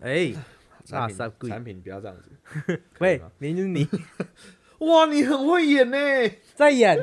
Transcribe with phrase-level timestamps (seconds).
[0.00, 0.34] 哎，
[0.84, 1.16] 产品
[1.48, 2.82] 产品不要这样子。
[3.00, 3.86] 喂吗，明就是你
[4.80, 5.96] 哇，你很会演呢，
[6.54, 6.98] 在演，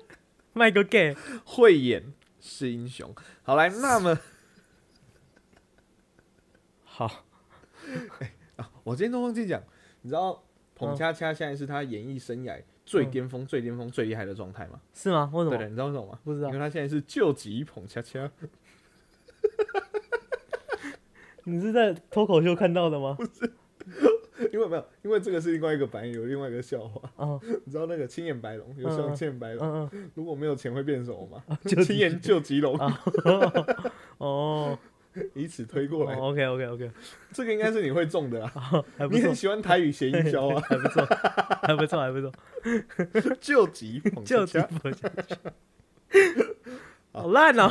[0.52, 3.14] 卖个 gay，会演是英雄。
[3.42, 4.18] 好来，那么
[6.84, 7.24] 好，
[8.56, 9.62] 啊，我今天都忘记讲，
[10.02, 10.44] 你知道
[10.74, 14.80] 彭嗯恰恰现在是他演艺生涯最巅峰、最巅峰、最厉害的状态吗？
[14.92, 15.30] 是吗？
[15.32, 16.18] 为什么对的，你知道为什么吗？
[16.22, 18.30] 不知道因为他现在是救急彭恰恰。
[21.44, 23.16] 你是在脱口秀看到的吗？
[23.18, 23.52] 不是
[24.52, 27.00] 因为没有，因为这个是另外一个版，有另外一个笑话。
[27.16, 31.42] 哦， 你知道那个青眼白龙有嗯嗯像青眼白龙，嗯嗯，如果没有钱会变什么吗？
[31.66, 32.76] 救青眼救急龙，
[34.18, 34.78] 哦
[35.34, 36.14] 以此推过来。
[36.14, 36.90] ，OK OK OK，
[37.32, 38.50] 这个应该是你会中的啊。
[38.96, 41.04] 还不错你很，喜欢台语谐音笑啊，还不错，
[41.62, 42.32] 还不错，还不错，
[43.38, 44.66] 救急彭就恰恰。
[44.68, 45.36] 直播下去，
[47.12, 47.70] 好烂哦。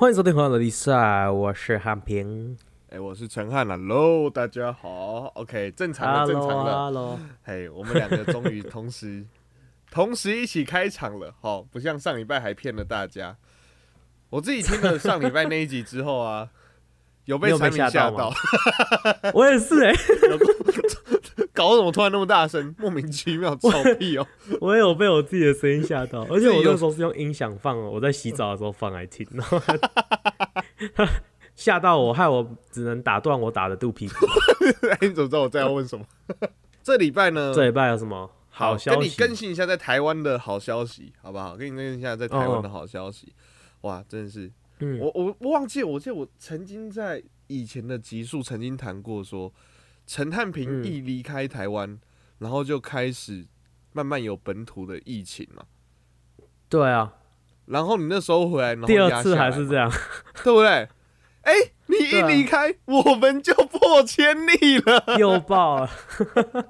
[0.00, 0.94] 欢迎收听《朋友的比赛》，
[1.30, 2.56] 我是汉平。
[2.88, 5.26] 哎，我是陈汉啦喽，大家好。
[5.34, 6.72] OK，正常的，正常的。
[6.72, 9.26] Hello，嘿，我们两个终于同时
[9.92, 13.36] 同时一起开场了，好，不像上礼拜还骗了大家。
[14.30, 16.48] 我自己听了上礼拜那一集之后啊，
[17.38, 18.32] 有被吓吓到
[19.34, 19.92] 我也是哎、
[21.54, 24.26] 搞什么突然那么大声，莫名其妙，臭屁哦！
[24.60, 29.60] 我也有被我自己的声音吓到，而且我那时候是用音响放哦，我在洗澡的时候放来听，然后
[31.54, 34.26] 吓到我，害我只能打断我打的肚皮鼓。
[34.88, 36.04] 哎，你怎么知道我在要问什么？
[36.82, 38.98] 这礼拜呢，这礼拜有什么好消息？
[38.98, 41.56] 跟你更新一下在台湾的好消息，好不好？
[41.56, 43.34] 跟你更新一下在台湾的好消息。
[43.82, 49.52] 哇，真的是，嗯，我我我忘记，我记得我曾经在以前的集数曾经谈过说，
[50.06, 51.98] 陈汉平嗯一离开台湾，
[52.38, 53.46] 然后就开始
[53.92, 55.64] 慢慢有本土的疫情嘛。
[56.68, 57.14] 对啊，
[57.66, 59.90] 然后你那时候回来，然后第二次还是这样，
[60.42, 60.88] 对不对？
[61.42, 61.54] 哎、
[61.86, 65.16] 你一离开，我们就破千例了。
[65.18, 65.90] 又爆了。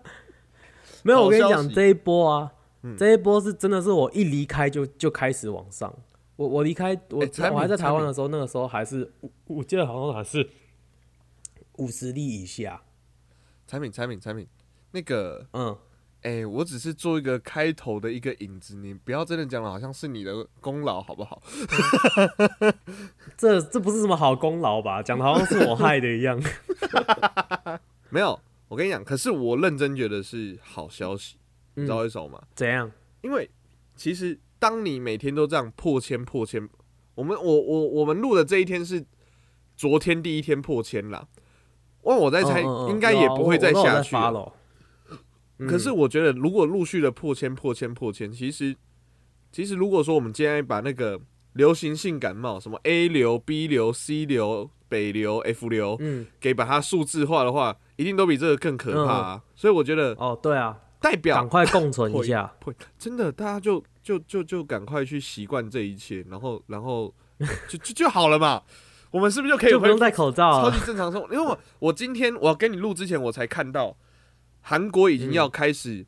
[1.02, 5.92] 没有，我跟你讲这一波啊，嗯这一波是真的是我一离开就就开始往上。
[6.40, 7.18] 我我离开我、
[7.52, 10.48] 我还在台湾的时候，那个时候还是我我记得好像还是
[11.76, 12.80] 五十例以下。
[13.66, 14.46] 产品，产品，产品，
[14.92, 15.76] 那个，嗯，
[16.22, 21.42] 哎、我只是做一个开头的一个引子，你不要真的讲的好像是你的功劳，好不好？
[23.36, 25.02] 这这不是什么好功劳吧？
[25.02, 26.42] 讲的好像是我害的一样。
[28.08, 31.36] 没有，我跟你讲，可是我认真觉得是好消息，
[31.74, 32.42] 你知道嗯，为什么吗？
[32.54, 32.90] 怎样？
[33.20, 33.50] 因为
[33.94, 36.68] 其实当你每天都这样破千破千，
[37.16, 39.04] 我们我我我们录的这一天是
[39.74, 41.26] 昨天第一天破千啦。
[42.02, 44.14] 哇，我在猜，嗯嗯嗯应该也不会再下去
[45.68, 48.74] 可是我觉得，如果陆续的破千、破千、破千，其实
[49.52, 51.20] 其实如果说我们今天把那个
[51.52, 59.42] 流行性感冒，什么 A 流、B 流、C 流、北流、F 流，嗯，给把它数字化的话，一定都比这个更可怕啊！
[59.54, 62.50] 所以我觉得哦，对啊，代表赶快共存一下。
[62.98, 67.14] 真的，大家就就就就赶快去习惯这一切，然后然后
[67.68, 68.62] 就就就好了嘛。
[69.10, 70.70] 我们是不是就可以就不用戴口罩了。
[70.70, 71.26] 超级正常生活？
[71.34, 73.96] 因为我 我今天我要跟你录之前，我才看到
[74.60, 76.06] 韩国已经要开始、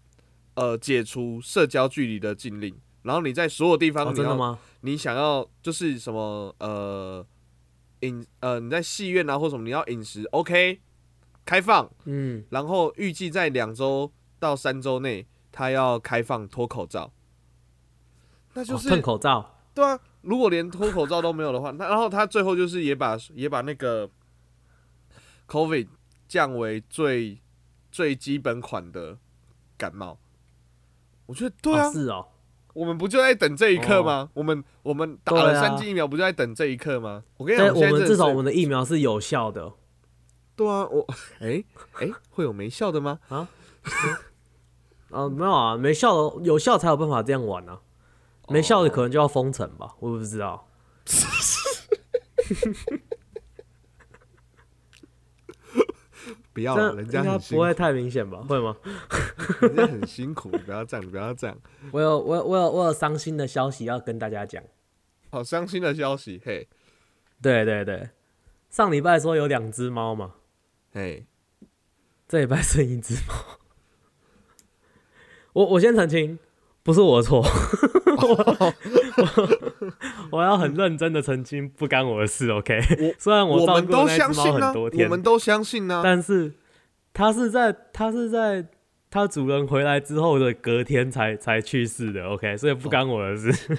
[0.55, 4.59] 呃解除社交距离的禁令，然后你在所有地方哦，你要、真的吗？
[4.83, 7.27] 你想要就是什么呃
[8.01, 10.81] 饮呃你在戏院啊或什么你要饮食 OK
[11.45, 17.13] 开放，嗯，然后预计在两周到三周内，他要开放脱口罩。
[18.55, 19.59] 那就哦是、吞口罩。
[19.75, 24.09] 对啊，如果连脱口罩都没有的话，那然后他最后就是也把也把那个
[25.49, 25.89] COVID
[26.29, 27.41] 降为最
[27.91, 29.17] 最基本款的
[29.77, 30.19] 感冒。
[31.27, 32.27] 我觉得对啊，哦是哦，
[32.75, 34.29] 我们不就在等这一刻吗？
[34.35, 37.25] 我们我们打了三剂疫苗，不就在等这一刻吗？
[37.39, 39.73] 我跟你讲，我们至少我们的疫苗是有效的。
[40.55, 41.07] 对啊，我
[41.41, 41.65] 哎
[41.95, 43.19] 哎、会有没效的吗？
[43.29, 43.49] 啊，
[45.31, 47.81] 没有啊，没效的有效才有办法这样玩啊，
[48.53, 50.69] 没笑的可能就要封城吧，我也不知道。
[56.53, 58.39] 不要人家不会，太明显吧？
[58.47, 58.77] 会吗？
[59.63, 61.59] 人家很辛苦，不要这样，不要这样。
[61.93, 64.63] 我有我有我有我有伤心的消息要跟大家讲。
[65.31, 66.69] 好伤心的消息，嘿，
[67.41, 68.11] 对对对，
[68.69, 70.35] 上礼拜说有两只猫嘛，
[70.93, 71.27] 嘿，
[72.29, 73.35] 这礼拜剩一只猫。
[75.55, 76.39] 我我先澄清，
[76.83, 77.45] 不是我的错，
[80.31, 82.77] 我要很认真的澄清，不干我的事，OK？
[83.01, 86.53] 我虽然我们都顾那只猫相信呢、很多天，我们都相信呢、但是
[87.13, 88.67] 它是在它是在
[89.11, 93.79] 它主人回来之后的隔天才才去世的，OK，所以不干我的事。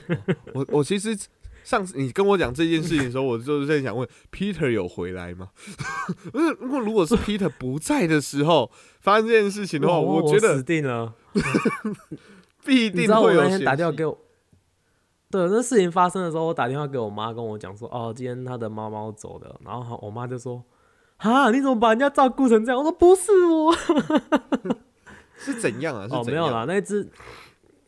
[0.53, 1.17] 我我其实
[1.63, 5.49] 上次你跟我讲这件事情的时候，我就是在想问 Peter 有回来吗？
[6.31, 8.71] 如果如果是 Peter 不在的时候
[9.01, 11.13] 发生这件事情的话，我觉得死定了，
[12.65, 14.17] 必定会有那天打电话给我。
[15.29, 20.63] 对，那事情发生的时候，我打电话给我妈，跟我讲说，哦，今天他的猫猫走的，然后我妈就说，
[21.17, 22.77] 啊，你怎么把人家照顾成这样？
[22.77, 23.73] 我说不是我，
[25.37, 26.07] 是怎样啊？
[26.11, 27.09] 哦，没有啦，那只，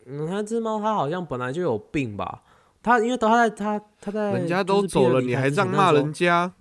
[0.06, 2.42] 嗯，那只猫它好像本来就有病吧？
[2.82, 6.52] 它因为它在它它在，人家都走了，你还这样骂人家？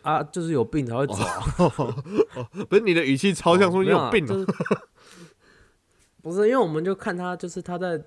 [0.00, 1.14] 啊，就是有病才会走，
[2.68, 4.26] 不是你的语气超像说你有病，
[6.24, 8.02] 不是，因为我们就看他，就是他在。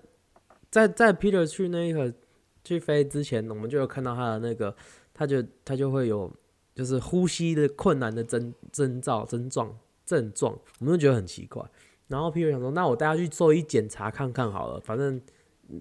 [0.70, 2.14] 在在 Peter 去那个
[2.62, 4.76] 去飞之前，我们就有看到他的那个，
[5.14, 6.30] 他就他就会有
[6.76, 9.74] 就是呼吸的困难的征征兆症状
[10.06, 11.64] 症状，我们就觉得很奇怪。
[12.10, 15.20] 然后 Peter 想说，那我带他去做一检查看看好了，反正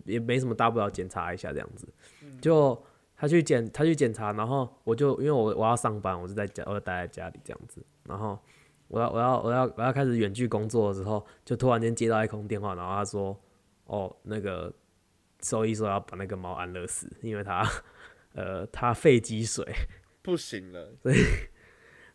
[0.05, 1.89] 也没什么大不了，检查一下这样子。
[2.41, 2.81] 就
[3.17, 7.85] 他去检他去检查，然后我就因为我我要上班，我就在家我就待在家里这样子。
[8.05, 8.39] 然后
[8.89, 13.39] 我要我要我要我要开始远距工作的时候，就突然间接到一通电话，然后他说。
[13.89, 14.75] 哦，那个
[15.41, 17.65] 兽医说要把那个猫安乐死，因为它，
[18.33, 19.65] 呃，它肺积水
[20.23, 20.93] 不行了。
[21.01, 21.19] 所以，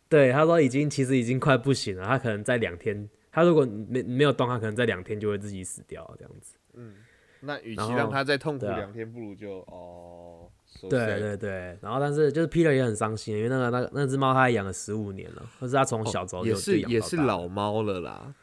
[0.06, 6.58] 对，他说已经其实已经快不行了，他可能在两天，他如果没没有动，他可能在两天就会自己死掉这样子。
[6.74, 6.96] 嗯，
[7.40, 10.41] 那与其让他再痛苦两天，不如就哦。
[10.80, 18.34] 对对对，然后但是就是 Peter 也很伤心，因为那个那个那只猫他养了十五年了，可是他从小时候也是也是老猫了啦。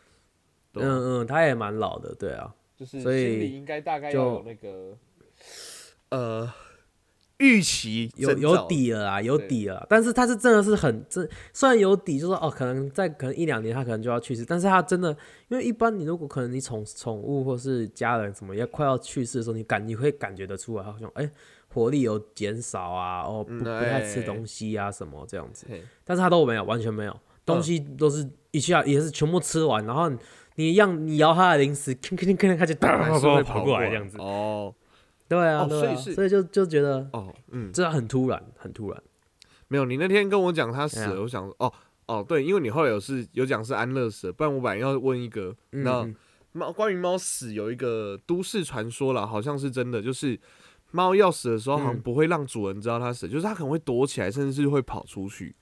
[0.76, 2.54] 嗯嗯，他也蛮老的，对啊。
[2.78, 4.96] 就是心里应该大概有那个，
[6.12, 6.50] 呃，
[7.40, 9.86] 预期有有底了啊，有底了。
[9.90, 14.46] 但是他是真的是很真，虽然有底，就说哦，可能在可能一两年他可能就要去世。
[14.46, 15.10] 但是他真的，
[15.50, 21.30] 因为一般你如果可能你宠宠物或是家人什么要快要去世的时候，你感你会感觉得出来，好像哎
[21.70, 25.66] 活力有减少啊，哦不不太吃东西啊什么这样子。
[26.04, 30.12] 但是他都没有，完全没有，东西都是一下也是全部吃完，然后。
[30.56, 32.98] 你让你摇他的零食，吭吭吭吭，他就啪
[33.44, 34.18] 跑过来这样子。
[34.18, 34.76] 哦，
[35.30, 39.02] 对啊，所以所以就就觉得哦，嗯，这很突然，很突然。
[39.70, 41.72] 没有，你那天跟我讲他死了，我想哦
[42.08, 46.06] 哦，对，因为你后来有是有讲是安乐死，不然我本来要问一个，那
[46.52, 50.38] 猫关于猫死有一个都市传说了，好像是真的，就是
[50.92, 55.56] 猫要死的时候，好像不会让主人知道它死，就是它可能会躲起来，甚至是会跑出去。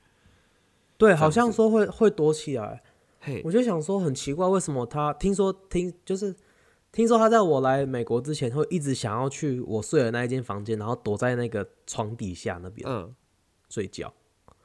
[0.98, 2.82] 对，好像说会会躲起来。
[3.20, 3.42] 嘿。
[3.46, 6.36] 我就想说很奇怪，为什么它听说听就是
[6.92, 13.14] 听说它在我来美国之前会一直想要去我睡的那一间房间，然后躲在那个床底下那边嗯。
[13.70, 14.14] 睡觉。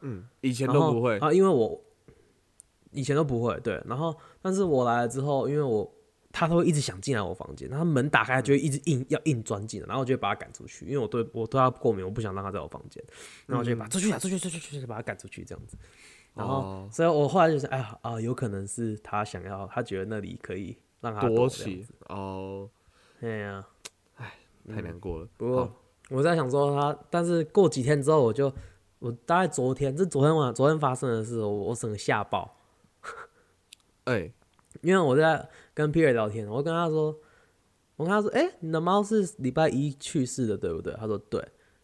[0.01, 1.19] 嗯以前都不会。
[1.19, 1.81] 啊，因为我
[2.93, 5.93] 以前都不会对，然后但是我来了之后，因为我
[6.33, 13.03] 他都会一直想进来我房间，然后门打开就会一直硬要硬钻进来，然后我就会把他赶出去，因为我对我对他过敏，我不想让他在我房间，
[13.47, 15.77] 然后我就把出去啊出去出去出去把他赶出去这样子。
[16.35, 22.71] 然后，所以我后来就是，哎呀啊，有可能是他想要，他觉得那里可以让他躲起哦。
[23.21, 23.67] 哎呀，
[24.17, 24.33] 哎，
[24.67, 25.29] 太难过了。
[25.37, 25.71] 不过
[26.09, 28.51] 我在想说他，但是过几天之后，我就
[28.99, 32.57] 我大概昨天，这昨天晚昨天发生的事，我我整个吓爆。
[34.05, 34.33] 哎，
[34.81, 37.15] 因为我在跟 Peter 聊天，我跟他说，
[37.97, 40.93] 我跟他说，哎，你的猫是礼拜一去世的，对不对？
[40.95, 41.41] 他说对。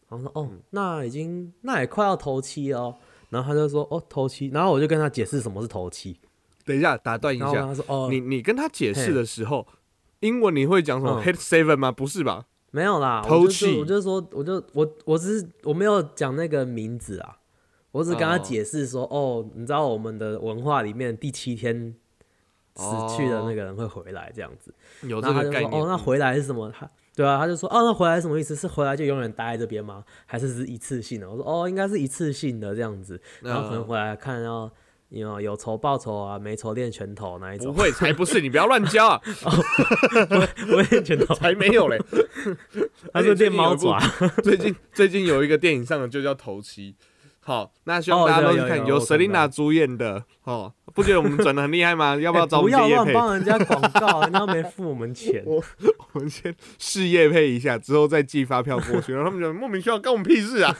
[0.08, 2.96] 然后说，哦，那已经那也快要头七了。
[3.30, 6.18] 然后他就说：“哦，头七。”然后我就跟他解释什么是头七。
[6.64, 7.52] 等一下，打断一下。
[7.52, 9.66] 他说：“哦，你你跟他解释的时候，
[10.20, 11.92] 英文你会讲什么？Head seven 吗？
[11.92, 12.46] 不是吧？
[12.70, 13.22] 没有啦。
[13.22, 17.36] 头七，我就说，我就我我只是我没有讲那个名字啊，
[17.92, 21.94] 我只跟他解释说：哦，你知道我们的文化里面第七天
[22.78, 24.72] 死去的那个人会回来这样子。
[25.02, 25.70] 有这个概念。
[25.70, 26.70] 哦，那回来是什么？
[26.70, 28.54] 他。”对啊，他就说，哦，那回来什么意思？
[28.54, 30.04] 是回来就永远待在这边吗？
[30.24, 31.28] 还是是一次性的？
[31.28, 34.70] 我说，哦，应该是一次性的这样子，然后可能回来看要
[35.08, 37.74] 有有仇报仇啊，没仇练拳头那一种。
[37.74, 38.40] 不会，才不是！
[38.40, 39.20] 你不要乱教啊！
[40.70, 41.98] 我练拳头才没有嘞，
[43.12, 43.98] 他是练猫爪。
[44.44, 46.94] 最近最近有一个电影上的就叫头七。
[47.48, 52.14] 好，那希望大家都去看由 Selina 主演的哦，不觉得我们转的很厉害吗？
[52.20, 53.14] 要不要找我们叶配？
[53.14, 55.42] 帮人家广告，人家没付我们钱。
[55.48, 55.64] 我
[56.12, 59.14] 我们先试业配一下，之后再寄发票过去。
[59.14, 60.76] 然后他们就莫名其妙，关我们屁事啊！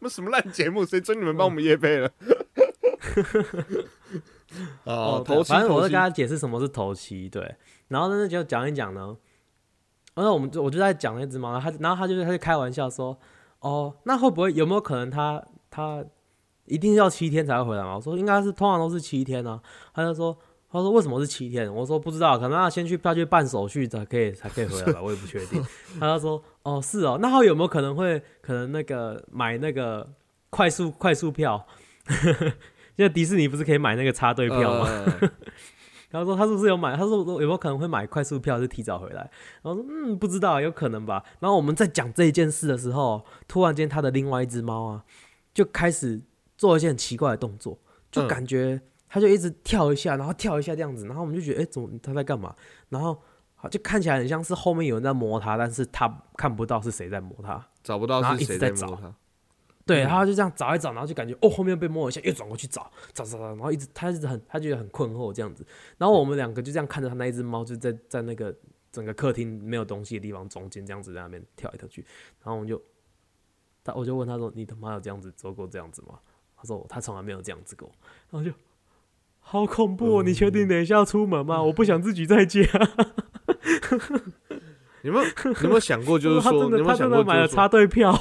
[0.00, 2.10] 那 什么烂节目，谁准你们帮我们业配了？
[4.84, 7.54] 哦，头七，反正我在跟他解释什么是头七，对。
[7.88, 9.16] 然后呢，就讲一讲呢。
[10.14, 13.18] 然后我们就我就在讲那只猫，他然后他就他就开玩笑说。
[13.66, 16.04] 哦，那会不会有没有可能他他
[16.66, 17.96] 一定要七天才会回来吗？
[17.96, 19.60] 我说应该是通常都是七天啊。
[19.92, 20.36] 他就说
[20.70, 21.72] 他说为什么是七天？
[21.74, 25.64] 我说不知道，可能要先去票去办手续才可以才可以回来吧， 我也不确定。
[25.98, 30.08] 他就说哦是哦，那他有没有可能会可能那个买那个
[30.50, 31.66] 快速快速票？
[32.96, 34.88] 现在迪士尼不是可以买那个插队票吗？
[34.88, 35.30] 呃
[36.16, 36.96] 然后说他是不是有买？
[36.96, 39.30] 他说有没有可能会买快速票，就提早回来？
[39.62, 41.22] 然后说嗯，不知道，有可能吧。
[41.40, 45.04] 然后我们在讲这一件事的时候，突然间他的另外一只猫啊，
[45.52, 46.18] 就开始
[46.56, 47.78] 做一些很奇怪的动作，
[48.10, 48.80] 就嗯感觉
[49.10, 52.54] 他就一直跳一下，然后跳一下这样子，然后我们就觉得，哎、怎么他在干嘛？
[52.88, 53.20] 然后
[53.70, 57.62] 就看起来很像是后面有人在摸它，但是他看不到是谁在摸它。
[57.82, 59.14] 找不到是谁在找摸他。
[59.86, 65.64] 对，嗯他就这样找一找，然后就感觉哦，后面被摸一下，又转过去找，找找找，然后一直他一直很，他觉得很困惑这样子。
[65.96, 68.52] 然后我们两个就这样看着他那一只猫，就在在那个
[68.90, 72.04] 整个客厅没有东西的地方中间这样子在那边跳来跳去。
[72.42, 72.82] 然后我们就，
[73.84, 76.18] 他我就问他说：“你他妈有这样子做过这样子吗？”
[76.58, 77.88] 他说：“他从来没有这样子过。”
[78.30, 78.52] 然后就
[79.38, 80.22] 好恐怖、哦！
[80.24, 81.62] 你确定等一下要出门吗？
[81.62, 82.60] 我不想自己在家。
[85.02, 88.12] 你有没有你有没有想过，就是他说， 真的他你有没有想过，真的买了插队票。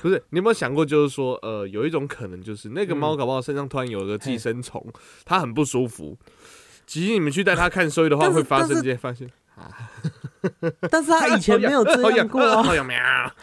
[0.00, 4.84] 不是，你有没有想过，就是说，呃，有一种可能，就是那个猫嗯搞不好身上突然有个寄生虫，
[5.24, 6.16] 它很不舒服。
[6.86, 9.28] 其实你们去带它看兽医的话，会发生这些发现。
[10.88, 13.34] 但是他以前没有这样过啊，好痒喵啊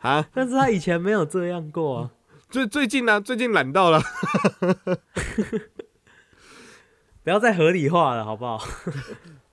[0.00, 0.26] 啊！
[0.32, 2.10] 但是他以前没有这样过啊。
[2.48, 4.00] 最最近呢、最近懒到了，
[7.22, 8.66] 不要再合理化了，好不好？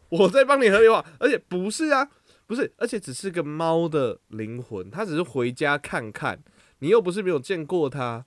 [0.09, 2.07] 我在帮你合理化，而且不是啊，
[2.53, 6.39] 不是，而且只是个猫的灵魂，它只是回家看看，
[6.79, 8.23] 你又不是没有见过它。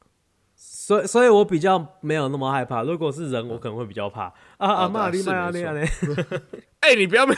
[0.58, 2.82] 所以，所以我比较没有那么害怕。
[2.82, 4.72] 如果是人，我可能会比较怕啊。
[4.72, 5.86] 阿妈，你妈是没那样呢？
[6.80, 7.34] 哎、你不要没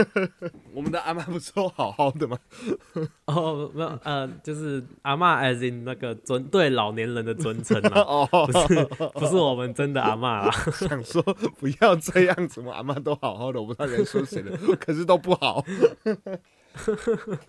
[0.72, 2.38] 我们的阿妈不是都好好的吗？
[3.26, 10.50] 哦，没有，呃，就是阿妈，as in 那个尊对老年人的尊称啊，哦，不是不是我们真的阿妈啦。
[10.72, 11.22] 想说
[11.58, 15.62] 不要这样子，我阿妈都好好的，我不知道你在说谁了，可是都不好。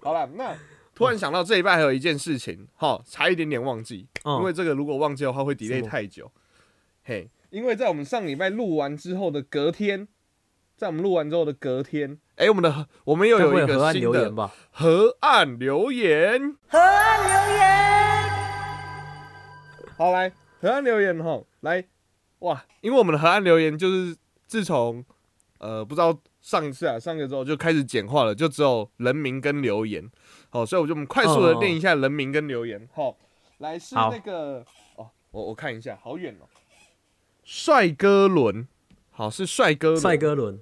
[0.02, 0.54] 好了，那
[1.00, 6.30] 突然想到这一拜还有一件事情，哈，差一点点忘记，因为嗯，这个如果忘记的话会 delay 太久。
[7.06, 10.10] 嘿，因为在我们上礼拜录完之后的隔天，
[10.76, 14.54] 在我们录完之后的隔天，哎、我们的我们又有一个河岸新的留言吧？
[14.72, 18.30] 河岸留言，河岸留言，
[19.96, 21.86] 好来河岸留言哈，来
[22.40, 25.06] 哇，因为我们的河岸留言就是自从
[25.60, 30.04] 呃不知道上一次啊上个之后就开始简化了，就只有人名跟留言，
[30.50, 33.16] 好，所以我就我们快速的哦念一下人名跟留言，好，
[33.60, 34.66] 来是那个
[34.96, 36.50] 哦，我我看一下，好远哦，
[37.44, 38.68] 帅哥伦，
[39.12, 40.60] 好是帅哥轮帅哥伦，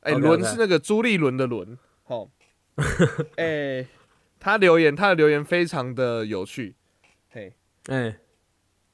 [0.00, 2.28] 哎轮是那个朱立伦的伦，好，
[3.36, 3.86] 哎，
[4.38, 6.76] 他留言，他的留言非常的有趣，
[7.30, 7.54] 嘿，
[7.86, 8.18] 哎，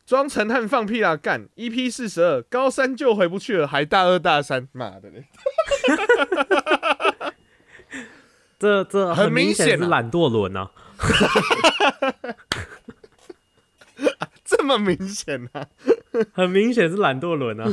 [0.06, 5.24] 装成汉放屁啦，干！EP 四十二，高三就回不去了，还大二大三，妈的嘞！
[8.60, 10.70] 这这很明明显是懒惰轮啊。
[14.44, 15.66] 这么明显啊，
[16.32, 17.66] 很明显是懒惰轮啊，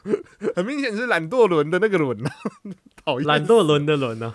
[0.54, 2.30] 很明显是懒惰轮的那个轮啊，
[3.04, 3.26] 讨厌。
[3.26, 4.34] 懒惰轮的轮啊。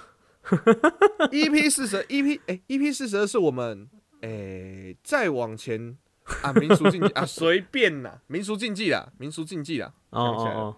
[1.32, 3.88] EP 四十，EP 哎，EP 四十二是我们
[4.22, 5.96] 哎再往前
[6.42, 10.76] 啊，民俗竞技啊，随便啦，民俗禁忌啦，民俗禁忌啦，哦哦，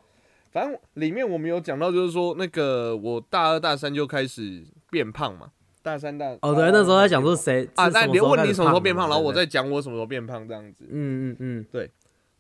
[0.54, 9.34] 反正里面我们有讲到，就是说那个我大二大三就开始变胖嘛，大三大哦对，那时候在讲说说谁啊，那你问你什么时候变胖，然后我对？
[9.34, 10.86] 不对再讲我什么时候变胖这样子。
[10.90, 11.90] 嗯嗯嗯，对。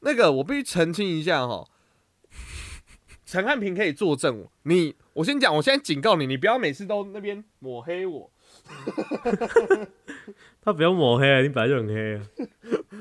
[0.01, 1.65] 那个我必须澄清一下哈，
[3.25, 8.29] 陈汉平可以作证，你我先讲，我现在警告你，你不要每次都那边抹黑我，
[10.61, 12.21] 他不要抹黑啊，你本来就很黑啊。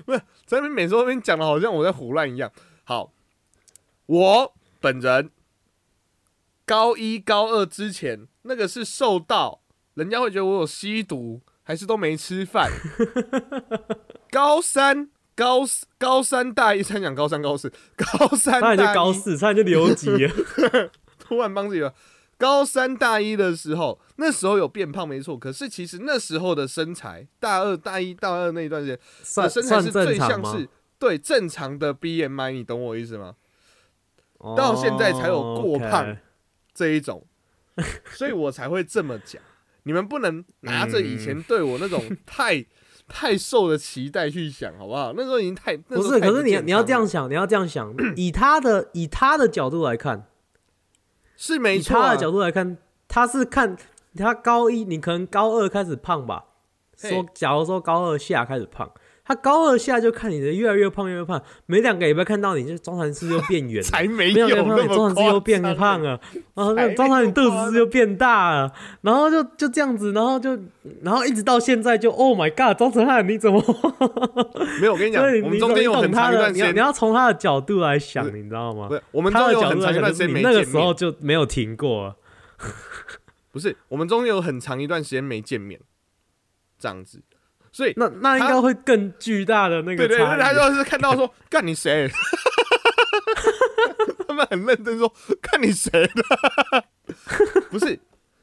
[0.46, 2.50] 在那边每次都那边讲的好像我在胡乱一样。
[2.84, 3.12] 好，
[4.06, 5.30] 我本人
[6.66, 9.62] 高一高二之前，那个是瘦到
[9.94, 12.68] 人家会觉得我有吸毒，还是都没吃饭。
[14.32, 15.60] 高三高
[15.98, 20.32] 高三大一，才讲高三高四，高三差点就大一高四，差点就留级了。
[21.18, 21.94] 突然帮自己了。
[22.36, 30.16] 高三大一的时候，那时候有变胖没错，可是其实那时候的身材，大二大一大二那一段时间，算身材是最？
[30.16, 33.36] 像是对正常的 BMI，你懂我意思吗？
[34.42, 36.16] 哦到现在才有过胖
[36.74, 37.24] 这一种，
[38.12, 39.40] 所以我才会这么讲。
[39.84, 42.64] 你们不能拿着以前对我那种太、
[43.08, 45.12] 太瘦的期待去想，好不好？
[45.16, 50.26] 那时候已经太不是，可是你你要这样想，你要这样想，以他的以他的角度来看，
[51.36, 52.76] 是没错、啊以他的，角度来看，
[53.08, 53.76] 他是看
[54.16, 56.44] 他高一，你可能高二开始胖吧。
[56.96, 58.88] 说，假如说高二下开始胖，
[59.34, 66.20] 高二下就看你的越来越胖越来越胖，每两个礼拜看到你就中传是又变圆了， 才没没有那么传是又变胖了，
[66.54, 68.72] 然后那才没中传你肚子是又变大了，
[69.02, 70.58] 然后就就这样子，然后就
[71.02, 73.62] 然后一直到现在就 Oh my God，张成汉你怎么？
[74.80, 78.94] 没有，我跟你讲，我们中间有很长一段时间你要从他的角度来想，你知道吗不？
[78.94, 82.16] 是我们他的角中间有很度来想，就是长一段时间没你那个时候，就没有停过。
[83.50, 85.78] 不是我们中间有很长一段时间没见面，
[86.78, 87.20] 这样子，
[87.72, 90.18] 所以那那应该会更巨大的那个对对。
[90.18, 92.08] 他就是看到说 干你谁，
[94.28, 96.84] 他们很认真说看你谁的，
[97.70, 97.98] 不是。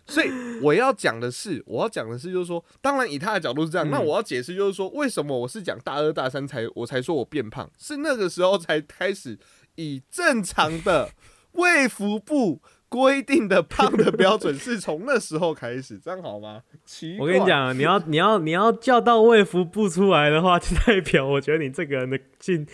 [0.08, 0.32] 所以
[0.64, 9.38] 我要讲的是，我要讲的是，就是说，当然以他的角度是这样，嗯那我要解释就是说，为什么我是讲大二大三才我才说我变胖，是那个时候才开始
[9.76, 11.12] 以正常的
[11.52, 16.63] 卫福部规定的胖的标准，是从那时候开始，这样好吗？
[16.84, 22.65] 奇怪我跟你，讲，你要你要你要叫到卫福部出来的话，就代表我觉得你这个人的信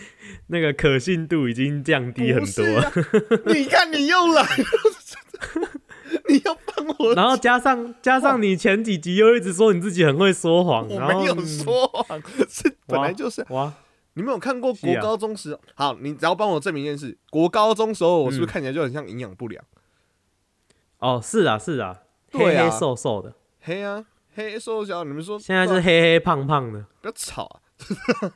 [0.48, 2.82] 那个可信度已经降低很多了。
[2.82, 2.92] 啊
[3.46, 5.68] 你看你又来了，
[6.28, 13.44] 你要帮我然后加上加上你前几集又一直说你自己很会说谎，我然后没有说谎，是本来就是。
[13.50, 13.70] 哇，
[14.14, 15.58] 你没有看过国高中时？
[15.74, 19.62] 好，你只要帮我证明一件事：国高中时候我是不是嗯看起来就很像营养不良？
[20.98, 26.84] 哦，是啊是啊，黑对啊黑瘦瘦的，黑啊，黑瘦小，你们说现在是黑黑胖胖的。
[27.00, 27.60] 不要吵啊！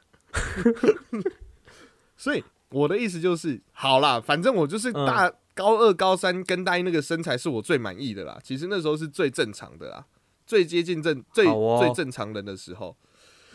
[2.17, 8.38] 所以我的意思就是，好啦，反正我就是嗯大、高二、高三跟大一那个身材是我最满意的啦。
[8.43, 10.05] 其实那时候是最正常的啦，
[10.47, 12.97] 最接近正最、哦最正常人的时候。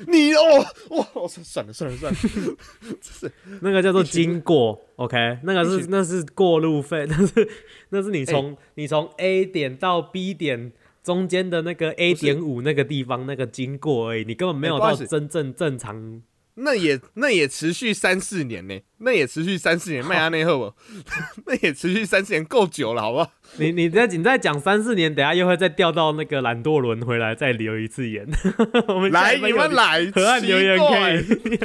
[0.07, 7.49] 你哦，哇，我算了算了算了， 那个叫做经过，OK，那个是那是过路费，那是
[7.89, 10.71] 那是你从、你从 A 点到 B 点
[11.03, 16.21] 中间的那个 A 点五那个地方那个经过而已，你根本没有到真正正常。
[16.55, 20.73] 那也那也持续三四年呢、那也持续三四年，麦阿内赫，
[21.45, 23.31] 那也持续三四年，够久了，好不好？
[23.57, 28.25] 你你再你再讲三四年，等下又会再掉到那个懒惰轮回来再留一次言。
[28.87, 31.57] 我们来，你们来，河岸留言可以以，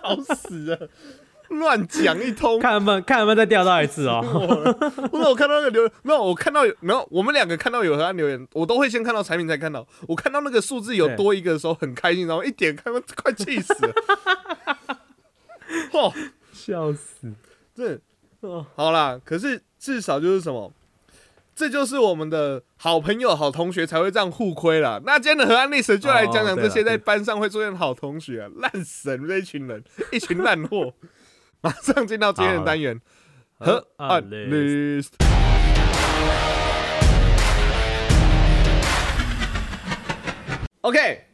[0.00, 0.88] 吵 死了，
[1.58, 2.58] 乱讲一通。
[2.60, 4.20] 看有没有看有没有再钓到一次哦。
[5.10, 9.86] 不是我看到那个留言，没有，我看到有，没有，我们两个看到有和安留言，我都会先看到产品才看到。
[10.08, 13.94] 我看到那个数字有多一个的时候很开心，然后一点开，快气死了。
[15.92, 16.12] 哦，
[16.52, 17.32] 笑死！
[17.74, 17.98] 这
[18.40, 20.72] 哦，好啦，可是至少就是什么，
[21.54, 25.00] 这就是我们的好朋友、好同学才会这样互亏啦。
[25.04, 30.92] 那今天的河岸历史就来讲讲这些在班上会出现的好同学、啊，烂死了这一群人，一群烂货。
[31.64, 33.00] 马上进到今天的单元，
[33.58, 35.12] 河岸 list。
[40.82, 41.24] OK，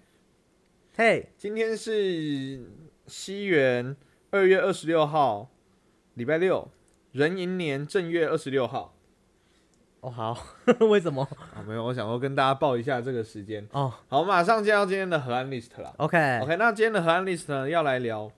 [0.96, 2.64] 嘿，今天是
[3.08, 3.96] 西元
[4.30, 5.50] 二月二十六号，
[6.14, 6.70] 礼拜六，
[7.10, 8.94] 壬寅年正月二十六号。
[9.98, 10.46] 哦好，
[10.88, 11.28] 为什么？
[11.56, 13.66] 啊，没有，我想说跟大家报一下这个时间。
[13.72, 15.92] 哦好，马上进到今天的河岸 list 啦。
[15.96, 18.30] ，OK，OK，那今天的河岸 list 呢，要来聊。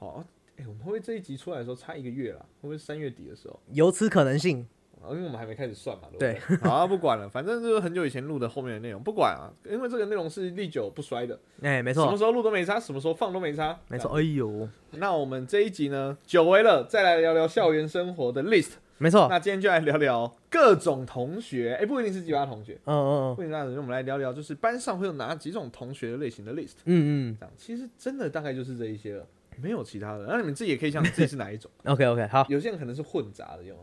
[0.00, 0.24] 好，
[0.58, 2.40] 哎、我们会不会这一集出来的时候差一个月啦？
[2.60, 3.60] 会不会三月底的时候？
[3.72, 4.66] 有此可能性。
[5.02, 6.56] 啊，因为我们还没开始算嘛，对不对？
[6.68, 14.66] 好、啊，不管了，反正就是很久以前录的后面的内容，不管啊，因为这个内容是历久不衰的，哎、没错，什么时候录都没差，什么时候放都没差，没错，哎呦，
[14.98, 18.72] 那我们这一集呢，久违了，再来聊聊校园生活的 list。
[18.98, 26.76] 没错，那今天就来聊聊各种同学，哎、不一定是几把同学，嗯嗯不一定那我们来聊聊，就是班上会有哪几种同学类型的 list。
[26.86, 29.26] 嗯嗯这样，其实真的大概就是这一些了，
[29.60, 30.26] 没有其他的。
[30.28, 33.82] 那你们自己也可以想 自己是哪一种，嗯，OK OK，好，有些人可能是混杂的，有吗？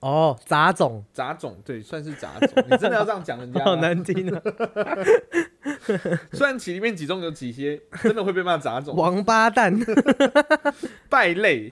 [0.00, 2.64] 哦，杂种，杂种，对，算是杂种。
[2.70, 3.80] 你真的要这样讲人家 好吗？
[3.80, 4.42] 难听啊，
[6.32, 9.74] 虽然其里面几中有几些真的会被骂杂种、王八蛋，
[11.08, 11.70] 败类，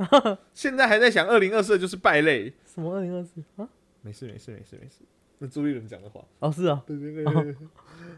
[0.54, 2.52] 现在还在想二零二四就是败类。
[2.64, 3.68] 什么二零二四啊？
[4.00, 5.00] 没事没事没事没事，
[5.38, 6.20] 那朱立伦讲的话。
[6.40, 7.56] 哦，是啊，对对对对对。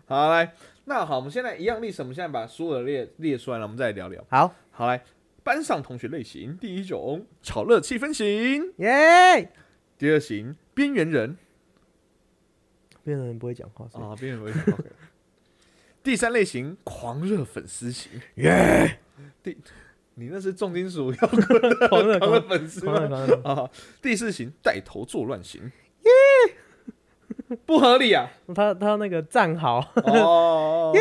[0.06, 4.24] 好，来，那好，我们现在一样历史，我们现在把所有的列列出来了，我们再来聊聊。
[4.30, 5.02] 好，好，来，
[5.46, 9.52] 班上同学类型，第一种炒热气氛型，耶，
[9.96, 11.36] 第二型边缘人。
[13.04, 14.90] 变人不会讲话，啊，边缘人 OK。
[16.02, 18.98] 第三类型狂热粉丝型，耶，
[19.40, 19.56] 第
[20.14, 23.24] 你那是重金属摇滚的狂热狂热狂粉丝狂热吗？
[23.24, 23.70] 狂热，啊，
[24.02, 25.70] 第四型带头作乱型，耶，
[27.64, 28.28] 不合理啊！
[28.54, 31.00] 他他那个战壕，哦，耶，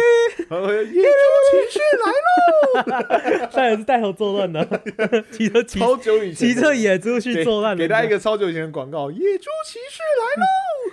[0.50, 1.10] 野猪
[1.52, 4.64] 骑士来他也是带头作乱的，
[5.32, 10.46] 骑着骑超久以前，骑着野猪去作乱，给大家一个超久以前的广告：野猪骑士来喽！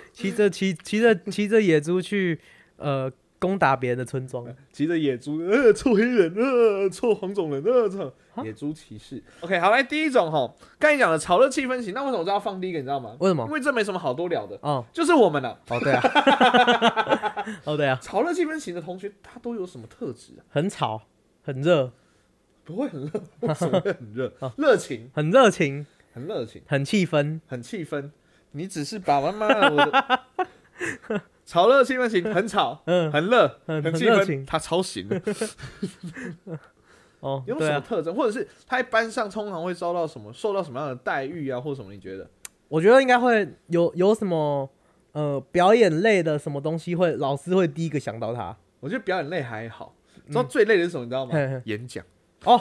[0.13, 2.39] 骑着骑骑着骑着野猪去
[2.77, 3.11] 呃
[3.43, 4.45] 攻打别人的村庄。
[4.71, 9.21] 骑着野猪，呃，臭黑人，呃，臭黄种人，呃，操，啊野猪骑士。
[9.41, 12.79] OK，好，来第一种哈，刚才讲的炒热气氛型，那为什么我要放第一个？
[12.79, 13.17] 你知道吗？
[13.19, 13.51] 为什么因？
[13.51, 15.59] 为这没什么好多聊的，哦就是我们了。
[15.69, 20.41] 哦，对啊， 哦对啊，炒热气氛型的同学，他都有什么特质啊？
[20.49, 21.01] 很吵，
[21.43, 21.91] 很热，
[22.63, 24.53] 不会很热， 为什么会很热哦？
[24.57, 27.41] 热情，很热情，很热情，很气氛。
[27.47, 28.09] 很气氛。
[28.55, 30.21] 你只是把妈妈我的
[31.45, 35.21] 炒热气氛型，很吵， 嗯，很热，很很气氛，他超型的。
[37.19, 41.91] 哦， 有什么特征，或者是他在班上通常会遭到什么，受到什么样的待遇啊，或什么？
[41.93, 42.27] 你觉得？
[42.67, 44.69] 我觉得应该会有有什么
[45.11, 48.55] 呃表演类的什么东西会老师会第一个想到他。
[48.79, 51.03] 我觉得表演类还好，你知道最累的是什么？
[51.05, 51.31] 你知道吗？
[51.65, 52.03] 演讲。
[52.45, 52.59] 哦，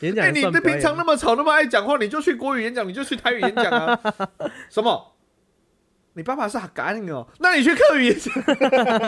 [0.00, 4.00] 演讲哎，也你平常那么吵，那么爱讲话，你就去国语演讲，你就去台语演讲啊？
[4.70, 5.12] 什么？
[6.20, 7.26] 你爸爸是干你哦？
[7.38, 8.30] 那你去客语也行。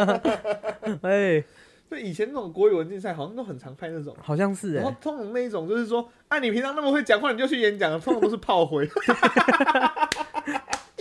[1.03, 1.45] 哎，
[1.91, 4.17] 就以前那种国语文竞赛，好像都很常拍那种。
[4.19, 8.89] 好像是然后哎，通常那一种就是说，啊，你平常那么会讲话，你就去演讲，通常都是炮灰。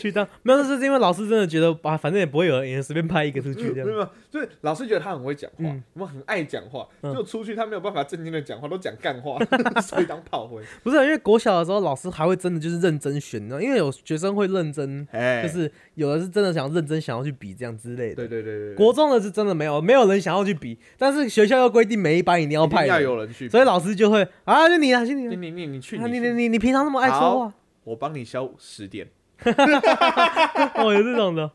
[0.01, 3.87] 去当没有，那是因为老师真的觉得啊，反正也不会有人，也随便拍一个出去这样。
[3.87, 5.83] 没有，就是老师觉得他很会讲话，嗯。
[5.93, 7.13] 我们很爱讲话，嗯。
[7.13, 9.37] 就出去他没有办法正经的讲话，都讲干话，
[9.81, 10.61] 所以当炮灰。
[10.83, 18.15] 不是因为国小的时候，老师还会真的就是认真选的，因为有学生会认真，哎就是有的是真的想认真想要去比这样之类的。
[18.15, 29.07] 对对对对对，国中的是真的没有，没有人想要去比，但是学校又规定每一班一定要派人，有人去，所以老师就会啊，就你啊，就你啊，你你你你去，你你你你平常那么爱说话，我帮你消十点，
[30.75, 31.49] 哦，有这种的，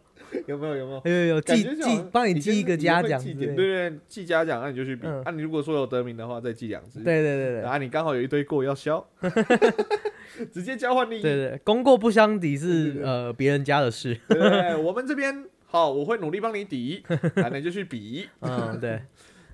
[0.47, 1.03] 有没有有没有？
[1.05, 5.07] 有有有感记记觉就好像帮你记一个以前你嘉奖对的，对，记嘉奖，那你就去比。
[5.07, 7.01] 嗯啊，你如果说有得名的话，再记两只。
[7.01, 9.05] 对对对对啊，你刚好有一堆过要消
[10.53, 11.23] 直接交换利益。
[11.23, 18.29] 对对，功过不相抵是呃别人家的事，对对对，我们这边好，我会努力帮你抵，啊，那你就去比。
[18.41, 19.01] 嗯对，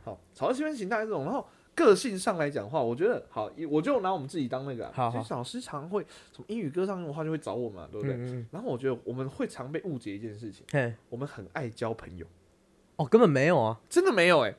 [0.04, 5.18] 好，炒热气氛型大概这种，然后个性上来讲话，我觉得好，我就拿我们自己当那个、啊，好好。
[5.22, 8.14] 其实老师常会从英语歌上用的话就会找我们、啊，对不对？
[8.16, 10.64] 嗯嗯，然后我觉得我们会常被误解一件事情，
[11.08, 12.26] 我们很爱交朋友，
[12.96, 14.54] 哦根本没有啊，真的没有哎、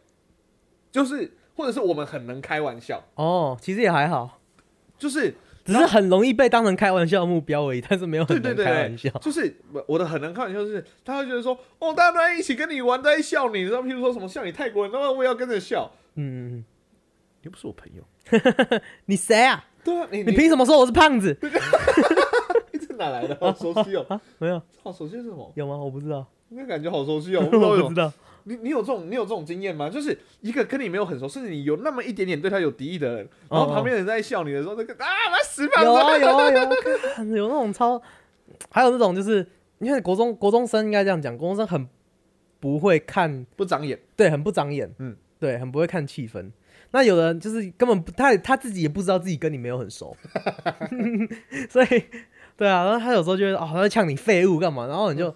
[0.91, 4.39] 就是或者是我们很能开玩笑，哦其实也还好，
[4.97, 8.65] 就是只是很容易被当成开玩笑的目标而已，但是没有很能对对对。
[8.65, 16.65] 对开玩笑，就是我我的很能开玩笑，就是他会觉得说，哦，大家都在一起跟你玩，都在笑你，然后譬如说什么笑你泰国人，那我也要跟着笑，嗯，嗯
[17.43, 19.65] 你又不是我朋友，嗯 你谁啊？
[19.83, 21.37] 对啊，你你凭什么说我是胖子？
[22.71, 23.37] 你这哪来的？
[23.39, 25.51] 好熟悉哦， 啊，没有好熟悉是什么？
[25.55, 25.75] 有吗？
[25.75, 28.11] 我不知道，那感觉好熟悉哦， 我不知道。
[28.45, 29.89] 你你有这种你有这种经验吗？
[29.89, 36.21] 就是一个跟你没有很熟，甚至你有那么一点点对他有敌意的人，然后旁边人在笑你的时候，那个啊，妈死胖有啊子！
[36.21, 36.69] 有啊有啊，
[37.15, 38.01] 看有那种超，
[38.69, 39.45] 还有那种就是，
[39.79, 41.85] 因为国中国中生应该这样讲，国中生很
[42.61, 46.51] 不会看，不长眼，对，很不长眼，嗯，对，很不会看气氛。
[46.93, 50.15] 那有人就是根本不，他他自己也不知道自己跟你没有很熟
[51.69, 51.87] 所以
[52.55, 55.35] 对啊，然后他有时候就会哦，他会呛你废物干嘛，然后你就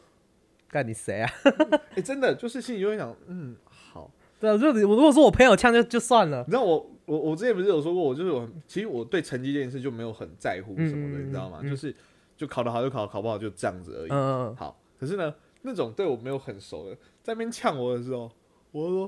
[0.70, 1.30] 干你谁啊？
[1.98, 4.10] 哎、真的就是心里就会想，嗯，好。
[4.40, 11.58] 对啊，就我如果说我朋友呛就就算了，你知道我我我之前不是有说过，我就是我其实我对成绩这件事就没有很在乎什么的，你知道吗？
[11.64, 11.96] 嗯就是
[12.38, 14.10] 就考得好就考，考不好就这样子而已。
[14.12, 18.30] 嗯嗯嗯，好，可是呢，那种对我没有很熟的，在那边呛我的时候，
[18.72, 19.06] 我就说，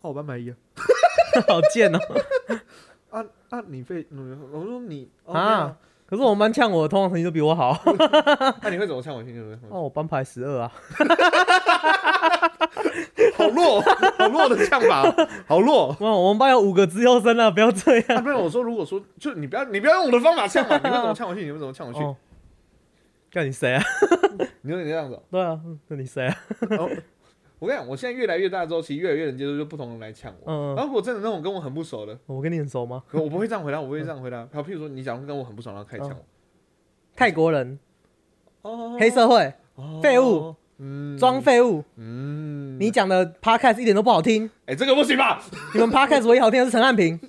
[0.00, 0.56] 哦，我班排一啊，
[1.48, 1.98] 好贱哦、
[3.10, 4.06] 啊啊，你被，
[4.52, 7.78] 我说你哦啊啊，可是我们班呛我，通常成绩都比我好。
[8.62, 9.22] 那、你会怎么呛我？
[9.22, 10.72] 心里会哦，我班排十二啊。
[13.36, 15.02] 好弱，好弱的呛法，
[15.46, 15.88] 好弱。
[16.00, 18.18] 哇，我们班有五个资优生啊，不要这样。
[18.18, 21.44] 啊，不然我说，如果说，就你不要，你不要用我的方法呛嘛，你会怎么呛回去？
[21.44, 22.00] 你会怎么呛回去？
[22.00, 22.16] 哦，
[23.30, 23.82] 干你谁啊？
[24.62, 26.36] 你说你这样子哦、对啊，嗯那你谁啊？
[26.78, 26.88] 哦
[27.62, 30.52] 我跟你讲，我现在越来越大之后，其实越来越能接受，就不同人来呛我。
[30.52, 33.04] 嗯然后如果真的那种跟我很不熟的，我跟你很熟吗？
[33.06, 34.48] 可我不会这样回答，我不会这样回答。
[34.52, 36.16] 好，譬如说你假如跟我很不熟，然后开始呛
[37.14, 37.78] 泰国人，
[38.62, 39.54] 哦黑社会，
[40.02, 41.84] 废物，嗯装，废物。
[41.94, 45.40] 嗯，你讲的 podcast 一点都不好听，哎，这个不行吧？
[45.72, 47.20] 你们 podcast 唯一好听的是陈汉平。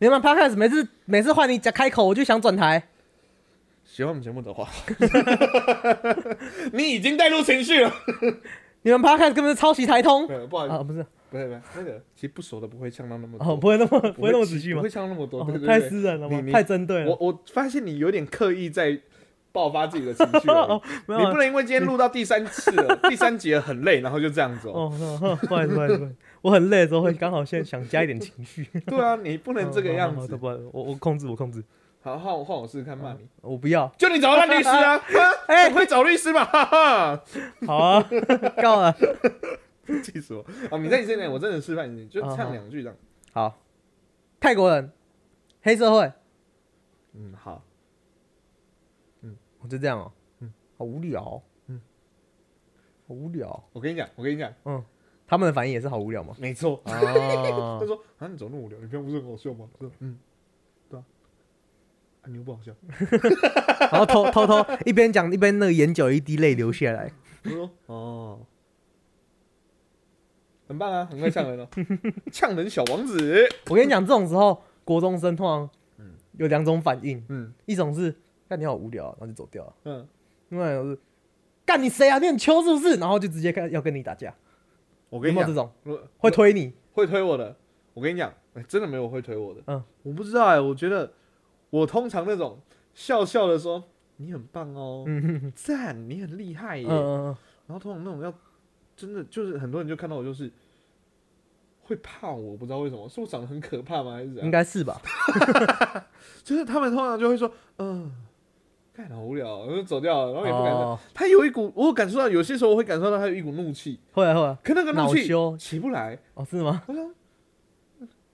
[0.00, 2.88] 你们 podcast 每次每次换你讲开口，我就想转台。
[3.84, 4.68] 喜欢我们节目的话，
[6.72, 7.92] 你已经带入情绪了。
[8.90, 14.88] 你们 podcast 根本是抄袭台通对，不好意思啊，，不是不是不是，那个其实不熟的不会呛到那么多哦，多，不会那么不不会那么仔细吗不会？
[14.88, 15.80] 呛那么多，哦对对太。
[15.80, 16.46] 私人了吗你？
[16.46, 17.10] 你太针对了。
[17.10, 18.98] 我我发现你有点刻意在
[19.52, 24.90] 爆发自己的情绪了 哦，没有啊你不能因为今天录到第三次了， 第三集了很累，然后就这样子哦。
[25.20, 28.66] 哦，那不好意思，不好意思，不好意思我很累的时候会刚好现在想加一点情绪。
[28.86, 30.16] 对啊，你不能这个样子。
[30.16, 31.62] 哦好好好不好意思我我控制我控制。
[32.08, 34.96] 好，换我换我试试看骂你，我不要，就你找烂律师啊，
[35.48, 35.68] 哎。
[35.68, 37.22] 我会找律师嘛，哈哈，
[37.66, 38.02] 好啊，
[38.62, 38.94] 够了，
[40.02, 40.42] 气死我！
[40.70, 42.96] 啊，你在你这边，我真的示范你，就唱两句这样。
[43.32, 43.58] 好，
[44.40, 44.90] 泰国人，
[45.62, 46.10] 黑社会，
[47.14, 47.62] 嗯，好，
[49.22, 49.36] 嗯。
[49.60, 50.52] 我就这样哦，嗯。
[50.76, 51.80] 好无聊哦，嗯。
[53.06, 54.82] 好无聊哦，我跟你讲，我跟你讲，嗯。
[55.26, 56.34] 他们的反应也是好无聊吗？
[56.38, 56.80] 没错。
[56.84, 56.92] 啊。
[57.78, 58.78] 他，说啊，你怎么那么无聊？
[58.78, 59.68] 你平常不是很好笑吗？
[59.78, 60.18] 我说嗯，
[62.28, 62.72] 啊，你又不好笑。
[63.90, 67.10] 然后偷偷偷一边讲一边那个眼角一滴泪流下来，
[67.86, 68.40] 哦，
[70.68, 71.66] 很棒啊，很会呛人哦，
[72.30, 73.48] 呛人小王子。
[73.70, 75.70] 我跟你讲，这种时候国中生通常
[76.36, 78.14] 有两种反应，嗯一种是
[78.48, 80.06] 干你好无聊啊，然后就走掉了；嗯，
[80.50, 80.98] 另外一种是
[81.64, 82.96] 干你谁啊，你很秋是不是？
[82.96, 84.34] 然后就直接看要跟你打架，
[85.08, 85.70] 我跟你讲，这种
[86.18, 86.72] 会推你？
[86.92, 87.56] 会推我的，
[87.94, 89.60] 我跟你讲，哎真的没有会推我的。
[89.66, 91.10] 嗯，我不知道哎，我觉得
[91.70, 92.58] 我通常那种
[92.94, 93.84] 笑笑的说
[94.16, 96.86] 你很棒哦，嗯赞，你很厉害耶。
[96.86, 98.32] 然后通常那种要
[98.96, 100.50] 真的就是很多人就看到我就是
[101.82, 104.12] 会怕我，不知道为什么，是我长得很可怕吗？
[104.12, 104.50] 还是怎嗯，应样？
[104.50, 105.00] 该是吧？
[106.42, 108.10] 就是他们通常就会说，嗯、
[108.94, 110.72] 太好无聊，然后就走掉了，然后也不敢。
[110.72, 115.28] 哦，他有一股，我有感受到，有些时候我会感受到他有一股怒气，会啊会啊，可那个怒气
[115.58, 116.18] 起不来。
[116.34, 116.82] 哦是吗？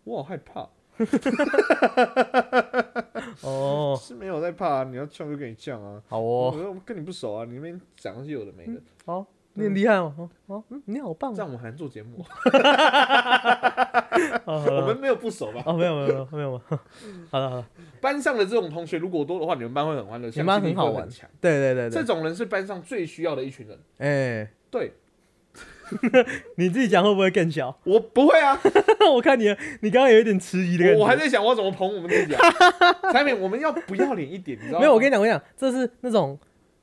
[0.05, 0.69] 我好害怕，
[3.43, 6.01] 哦，是没有在怕、啊，你要呛就跟你呛啊。
[6.09, 12.25] 好我哦，说我跟你不熟啊，你那边讲那些有的没的，好，你很厉害哦，哦你好棒哦，这样我们还能做节目？
[14.45, 15.63] 哦 好了我们没有不熟吧？
[15.67, 16.61] 哦没有没有没有没有，
[17.31, 17.67] 好了好了，
[18.01, 21.05] 班上的这种同学如果多的话，你们班会很欢乐，你们班向心力很好玩。
[21.05, 21.29] 会强。
[21.41, 23.79] 对对对对，这种人是班上最需要的一群人。
[23.99, 24.93] 哎，对
[26.57, 27.77] 你自己讲会不会更小？
[27.85, 28.59] 我不会啊，
[29.15, 29.45] 我看你
[29.81, 32.41] 你刚刚有一点迟疑的感觉，我我还在想我要怎么捧我们自己啊。
[33.13, 34.81] 产品我们要不要脸一点，你知道吗？
[34.81, 36.39] 没有，我跟你讲，我跟你讲，这是那种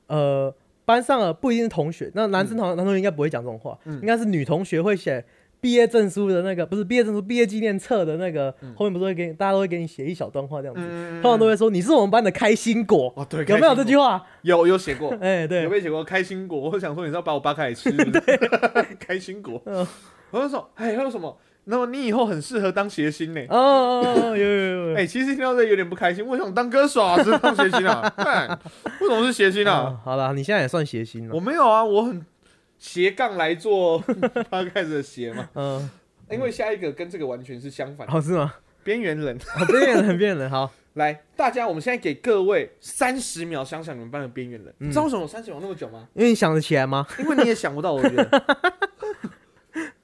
[0.08, 0.54] 呃，
[0.86, 5.24] 班上的不一定是同学，那男生同、男同学应该不会讲这种话，嗯应该是女同学会写
[5.62, 14.26] 毕业证书的那个，不是毕业证书，毕业纪念册的那个、后面不是会给你，大家都会给你写一小段话这样子，嗯，通常都会说你是我们班的开心果，哦对，有没有这句话？
[14.42, 16.60] 有有写过， 哎、对有，没有写过开心果？
[16.72, 17.92] 我想说你是要把我扒开来吃，
[19.00, 19.62] 开心果。
[19.66, 19.86] 嗯
[20.32, 21.38] 我就说，哎，还有什么？
[21.66, 23.42] 那么你以后很适合当谐星呢。
[23.50, 28.10] 哦哦哦，有有有有，哎、其实听到这有点不开心，我想当歌手啊，是当谐星啊？
[28.16, 28.48] 干
[29.02, 29.74] 为什么是谐星啊？
[29.92, 32.26] 哦好了，你现在也算谐星了我，没有啊，我很
[32.82, 34.04] 斜杠来做
[34.50, 35.88] 他开始的斜嘛，嗯，
[36.32, 38.56] 因为下一个跟这个完全是相反，好、是吗？
[38.84, 39.38] 边缘人。
[39.40, 46.08] 好，边缘人，边缘人，好， 来，大家，我们现在给各位三十秒想想你们班的边缘人，你知道为什么三十秒那么久吗？
[46.16, 47.06] 因为你想得起来吗？
[47.20, 48.44] 因为你也想不到，我觉得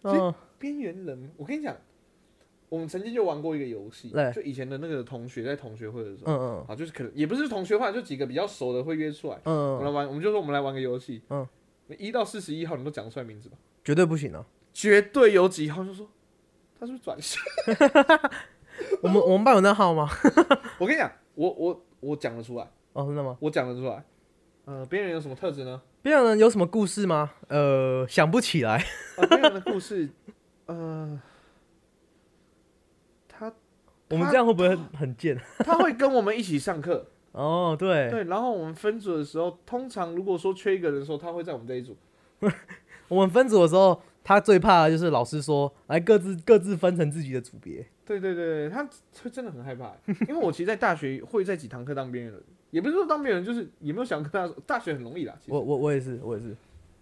[0.03, 1.75] 嗯，边缘人，我跟你讲，
[2.69, 6.65] 我们曾经就玩过一个游戏对，就以前的那个同学在同学会的时候，嗯嗯。
[6.69, 11.47] 啊，就是可能也不是同学会，就几个比较熟的会约出来，嗯我们玩，我们就说我们来玩个游戏，嗯，
[11.95, 13.57] 一到四十一号你都讲得出来名字吧？
[13.83, 14.45] 绝对不行啊！
[14.73, 16.09] 绝对有几号就说
[16.79, 17.39] 他是不是转世？
[19.01, 20.09] 我们我们班有那号吗？
[20.77, 23.37] 我跟你讲，我我我讲得出来，哦，真的吗？
[23.39, 24.03] 我讲得出来。
[24.65, 25.81] 呃，边缘人有什么特质呢？
[26.01, 27.31] 边缘人有什么故事吗？
[27.47, 28.85] 呃，想不起来。
[29.15, 30.09] 呃，边缘人的故事，
[30.65, 31.19] 呃，
[33.29, 33.51] 他
[34.11, 35.41] 我们这样会不会很很贱？
[35.59, 41.95] 他会跟我们一起上课，哦，对，对，然后我们分组的时候，通常如果说缺一个人的时候，他会在我们这一组。
[43.07, 47.85] 我们分组的时候，他最怕的就是老师说，来各自各自分成自己的组别。
[48.05, 48.87] 对对对，他
[49.21, 49.93] 会真的很害怕，
[50.27, 55.33] 因为我其实，在大学会在几堂课当边缘人，也不是说当边缘人，就是也没有想跟大大学很容易啦。
[55.39, 56.55] 其实我我我也是，我也是。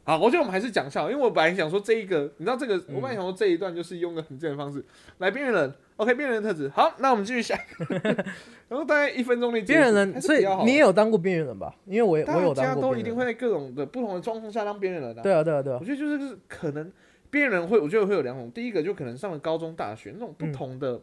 [0.03, 4.83] 好，我觉得我们还是讲笑，因为我本来想说这一个，你知道这个，我本来想说这一段就是用个很正的方式
[5.17, 6.69] 来边缘人，OK，边缘人特质。
[6.69, 7.95] 好，那我们继续下一个，
[8.69, 11.75] 然后大概一分钟内边缘人，所以你也有当过边缘人吧？
[11.85, 12.93] 因为我也我有大家当过。
[12.93, 15.77] 都一定会在各种的不同的状况下当边缘人的、对啊，对啊，对啊。
[15.79, 15.85] 我。
[15.85, 16.91] 觉得就是就是可能
[17.29, 21.01] 边缘人会，我觉得会有两种，第一个就可能上了高中、大学那种不同的、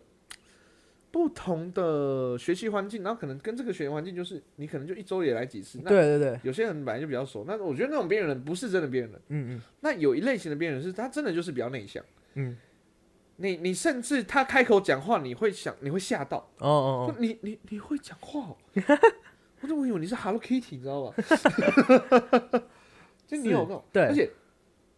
[1.10, 9.60] 不同的学习环境，然后可能跟这个学习环境就是你可能就一周也来几次，那对对对，有些人本来就比较熟，那我觉得那种边缘人不是真的边缘人，嗯嗯。
[9.80, 12.02] 那有一类型的边缘人是他真的就是比较内向，
[12.34, 12.56] 嗯，
[13.42, 18.56] 你你甚至他开口讲话，你会想你会吓到，哦你你你会讲话、哦，
[19.60, 21.14] 我怎么以为你是 Hello Kitty，你知道吧？
[23.26, 24.02] 就你有那种，对。
[24.04, 24.30] 而且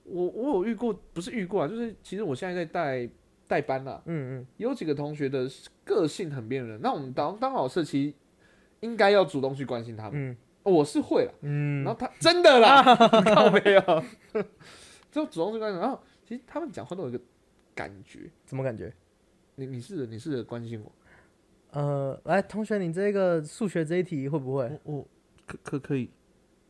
[0.04, 3.08] 我我有遇过，不是遇过啊，就是其实我现在在带
[3.46, 5.48] 带班啦、哦，嗯嗯，有几个同学的
[5.82, 8.14] 个性很边缘人，那我们当当老师其实
[8.80, 10.36] 应该要主动去关心他们，嗯。
[10.64, 11.82] 哦我是会了，嗯。
[11.82, 12.82] 然后他真的啦，
[13.34, 14.04] 靠没有，
[15.10, 17.20] 就主动去关心，然后其实他们讲话都有一个
[17.74, 18.92] 感觉，什么感觉？
[19.56, 20.92] 你你试着你试着关心我，
[21.70, 24.64] 呃，来，同学，你这个数学这一题会不会？
[24.82, 25.06] 我我
[25.46, 26.10] 可可可以，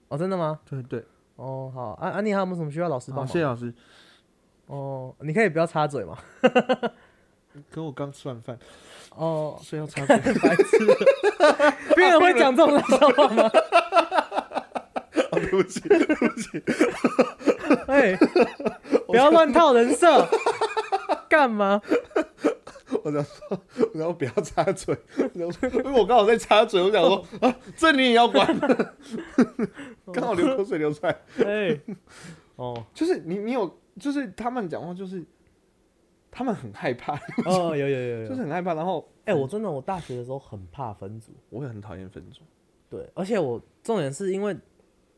[0.09, 0.61] 哦，真的吗？
[0.69, 1.05] 对对，
[1.37, 3.27] 哦，好，安、安妮还有没有什么需要老师帮好，忙？
[3.33, 3.73] 谢谢老师。
[4.67, 6.19] 哦，你可以不要插嘴嘛。
[7.71, 8.59] 可我刚吃完饭，
[9.15, 10.17] 哦，所以要插嘴。
[10.43, 10.79] 白痴，
[11.95, 13.45] 别人会讲这种烂笑话吗？
[15.31, 16.63] 哦对不起，对不起，
[17.87, 18.17] 哎，
[19.07, 20.27] 不要乱套人设，
[21.29, 21.81] 干嘛？
[23.03, 23.61] 我想说，
[23.95, 24.97] 然后不要插嘴，
[25.35, 28.47] 我想，因为我刚好在插嘴，我想说啊，这你也要管，
[30.13, 31.21] 刚好流口水流出来。
[31.45, 31.79] 哎，
[32.57, 35.25] 哦，就是你，你有，就是他们讲话，就是
[36.31, 38.75] 他们很害怕，哦，有有有有，就是很害怕。
[38.75, 42.43] 然后，哎、我真的我大学的时候很怕分组，我也很讨厌分组。
[42.89, 44.57] 对，而且我重点是因为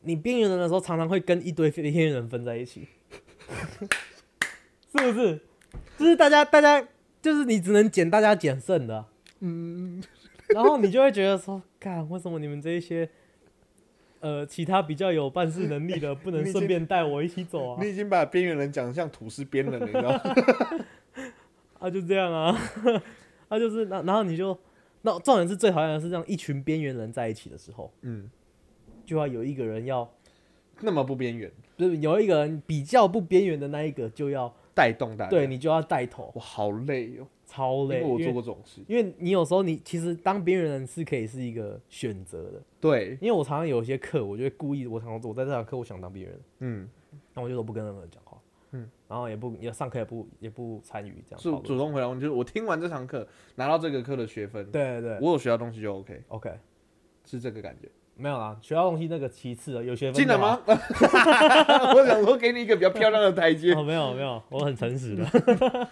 [0.01, 2.89] 你边缘人的时候，常常会跟一堆边缘人分在一起，
[4.97, 5.39] 是不是？
[5.99, 6.87] 就是大家大家
[7.23, 9.07] 就是你只能捡大家捡剩的啊、
[9.41, 10.03] 嗯，
[10.49, 13.09] 然后你就会觉得说，看为什么你们这一些
[14.21, 17.91] 呃其他比较有办事能力的，不能顺便带我一起走啊你？
[17.91, 20.21] 已经把边缘人讲得像土司边人了，你知道吗？
[21.81, 22.57] 啊，就这样啊，
[23.49, 24.59] 啊，就是那然后你就
[25.03, 28.31] 那重点是最讨厌的是这样一群边缘人在一起的时候，嗯，
[29.05, 30.11] 就要有一个人要。
[30.83, 35.31] 那么不边缘，就是有一个人比较不边缘的那一个，就要带动大家。
[35.31, 38.01] 对，你就要带头，我好累哦，超累。
[38.01, 38.83] 因为我做过这种事。
[38.87, 46.89] 因为你有时候你其实当边缘人是可以是一个选择的，对，因为我常常有一些课，我就会故意，我常常我在这堂课我想当边缘人，嗯，
[47.33, 48.39] 那我就都不跟任何人讲话，
[48.73, 51.59] 嗯，然后也不也上课也不也不参与这样主。
[51.63, 56.51] 主动回答问题，就是我听完这堂课拿到这个课的学分，对对对我有学到东西就 OK，，OK，
[57.25, 57.89] 是这个感觉。
[58.19, 60.63] 没有啦，学到东西那个其次了，有学分进来就好吗？
[61.95, 63.75] 我想说给你一个比较漂亮的台阶。
[63.75, 65.89] 哦，没有没有，我很诚实的。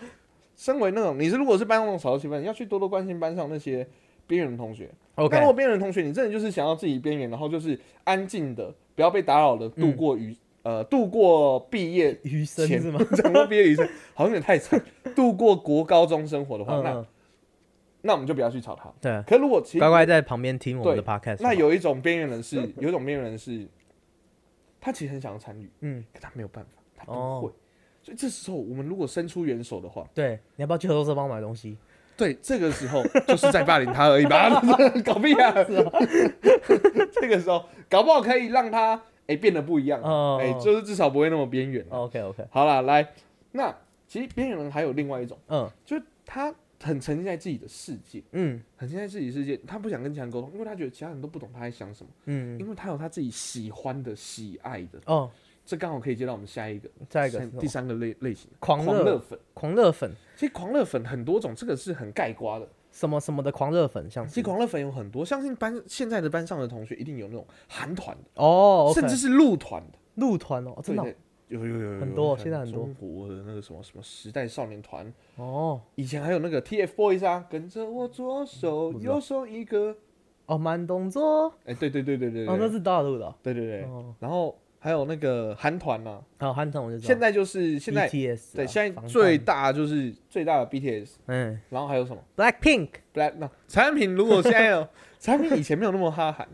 [0.56, 3.86] 身为那种你是如果是班上那种少数气氛，你要去多多关心班上那些
[4.26, 4.88] 边缘的同学。
[5.16, 13.00] OK，那如果边缘的同学，你真的就是想要自己边缘，然后就是安静的，不要被打扰的度过余、呃度过毕业余生前是吗？
[13.16, 14.80] 讲到毕业余生，好像有点太惨。
[15.14, 17.04] 度过国高中生活的话，那
[18.06, 18.92] 那我们就不要去吵他。
[19.00, 21.38] 对，可如果乖乖在旁边听我们的对 podcast。
[21.40, 23.66] 那有一种边缘人是，有一种边缘人是，
[24.80, 27.50] 他其实很想要参与，嗯，可他没有办法，他不哦会。
[28.02, 31.78] 所以这时候，我们如果伸出援手的话，对，你要不要去合作社帮我买东西？
[32.16, 34.48] 对，这个时候就是在霸凌他而已吧，
[35.04, 35.52] 搞屁啊！
[37.10, 41.84] 这个时候搞不好可以让他哎、变得不一样，哎、哦就是至少不会那么边缘。
[41.88, 43.08] OK OK，好了，来，
[43.52, 43.74] 那
[44.06, 55.00] 其实边缘人还有另外一种，嗯就是他很沉浸在自己的世界，嗯很沉浸在自己的世界，他不想跟其他人沟通，因为他觉得其他人都不懂他在想什么，嗯，因为他有他自己喜欢的、喜爱的。
[55.06, 55.30] 哦，
[55.64, 59.38] 这刚好可以接到我们下一个，下一个第三个类类型，狂热热粉。
[59.54, 62.68] 狂热粉，其实狂热粉很多种，这个是很盖瓜的。
[62.92, 71.12] 什么什么的狂热粉，像是其实狂热粉有很多，相信班现在的班上的同学一定有那种韩团的，哦甚至是陆团的，陆团哦，真的
[71.60, 72.84] 有有有有很多现在很多。
[72.84, 75.80] 中国的那个什么什么时代少年团，哦。
[75.94, 79.96] 以前还有那个 TFBOYS 啊，跟着我左手右手一个，
[80.46, 91.58] 哦，慢动作，哎，对对对对对哦，那，是大陆的哦，对对对，哦，然后还有那个韩团呐，还有韩团我就知道，现在就是现在 BTS 对现在最大就是最大的 BTS，嗯。
[91.70, 92.88] 然后还有什么？Blackpink。
[93.14, 94.86] Black 那产品如果现在有
[95.20, 96.46] 产品以前没有那么哈韩，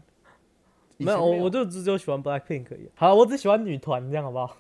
[0.99, 2.89] 没有，我我就只有喜欢 Blackpink 而已。
[2.95, 4.57] 好，我只喜欢女团，这样好不好？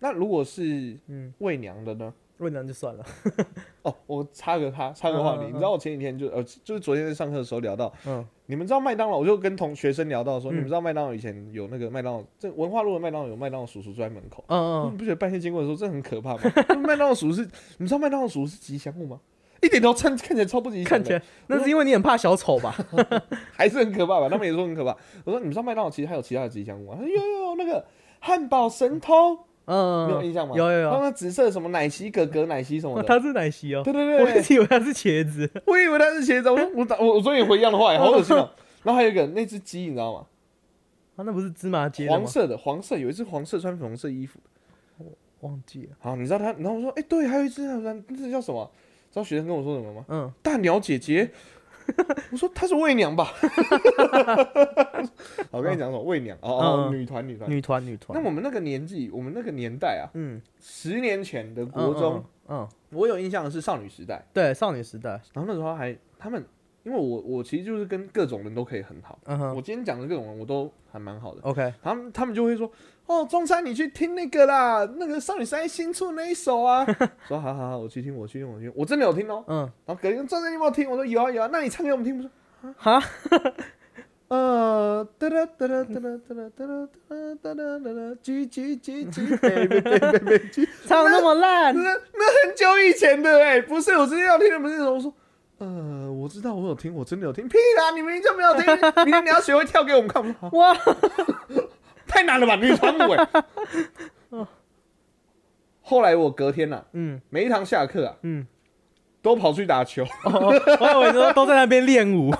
[0.00, 2.12] 那如果是嗯，喂娘的呢？
[2.38, 3.04] 喂娘就算了。
[3.82, 16.40] 哦，我插个他插个话题，嗯嗯嗯你知道我前几天就呃就是昨天在上课的时候聊到，嗯你们知道麦当劳，我就跟同学生聊到说，嗯你们知道麦当劳以前有那个麦当劳，这文化路的麦当劳有麦当劳叔叔坐在门口，嗯你不觉得半夜经过的时候这很可怕吗？
[16.82, 19.20] 麦当劳叔叔是，你知道麦当劳叔叔是吉祥物吗？
[19.62, 22.74] 一点都看看起来超不吉嗯，祥，看起来那是因为你很怕小丑吧？
[23.52, 24.30] 还是很可怕吧？
[24.30, 24.96] 他们也说很可怕。
[25.26, 26.94] 我说你们知道麦当劳其实还有其他的吉祥物吗？
[26.98, 27.84] 他说有有有那个
[28.20, 29.38] 汉堡神偷，
[29.70, 30.54] 你有嗯，印象吗？
[30.56, 33.06] 有有有他们紫色什么奶昔哥哥奶昔什么哦，的。
[33.06, 35.48] 他是奶昔哦，对对对对我一直以为他是茄子。
[35.66, 38.50] 我以为他是茄子，我说 我打我我昨天也回一样的话，好恶心哦。
[38.82, 40.26] 然后还有一个那只鸡，你知道吗？
[41.16, 42.08] 啊，那不是芝麻街？
[42.08, 44.40] 黄色的，黄色有一只黄色穿粉红色衣服。
[44.98, 45.06] 我
[45.48, 45.96] 忘记了。
[46.00, 46.52] 好，你知道他？
[46.54, 48.68] 然后我说，哎、对，还有一只，那只叫什么？
[49.12, 50.04] 知道学生跟我说什么吗？
[50.08, 51.30] 嗯，大鸟姐姐。
[52.32, 53.32] 我说她是媚娘吧？
[55.50, 56.36] 我跟你讲什么媚娘？
[56.40, 57.50] 哦哦，嗯女团女团。
[57.50, 58.18] 女团女团。
[58.18, 65.10] 那我们那个年纪，我们那个年代啊，嗯，十年前的嗯国中，，嗯，嗯我有印象的是少女时代，对，少女时代。
[65.32, 66.44] 然后那时候还他们
[66.82, 69.18] 因为我我其实就是跟各种人都可以很好。
[69.26, 72.70] 嗯哼我今天讲的各种人我都还蛮好的，，OK，他们他们就会说，
[73.06, 76.86] 哦，中山你去听那个啦，那个少女时代新出那一首啊，
[77.28, 79.44] 说好好好，我去听，我去听，我去听，我真的有听哦。
[79.46, 80.90] 嗯，然后隔天中山你有没有听？
[80.90, 82.16] 我说有啊有啊，那你唱给我们听。
[82.16, 82.30] 不说
[82.76, 83.02] 哈，
[84.28, 86.88] 呃，哒哒哒哒哒哒哒哒哒
[87.42, 94.82] 哒哒哒哒，叽叽叽叽，baby baby baby，唱得那么烂，那那很久以前的哎、不是，我之前要听的不是。
[94.82, 95.12] 我说，
[95.60, 98.64] 呃，我知道我有听，我真的有听，屁啦，你明明就没有听，
[99.04, 100.22] 明天你要学会跳给我们看。
[100.52, 100.74] 哇，
[102.08, 103.28] 太难了吧，女团舞哎。
[105.82, 108.46] 后来我隔天呐、啊，嗯每一堂下课啊，嗯，
[109.20, 110.02] 都跑去打球。
[110.24, 110.48] 哦，
[110.80, 112.34] 我以为你说都在那边练舞，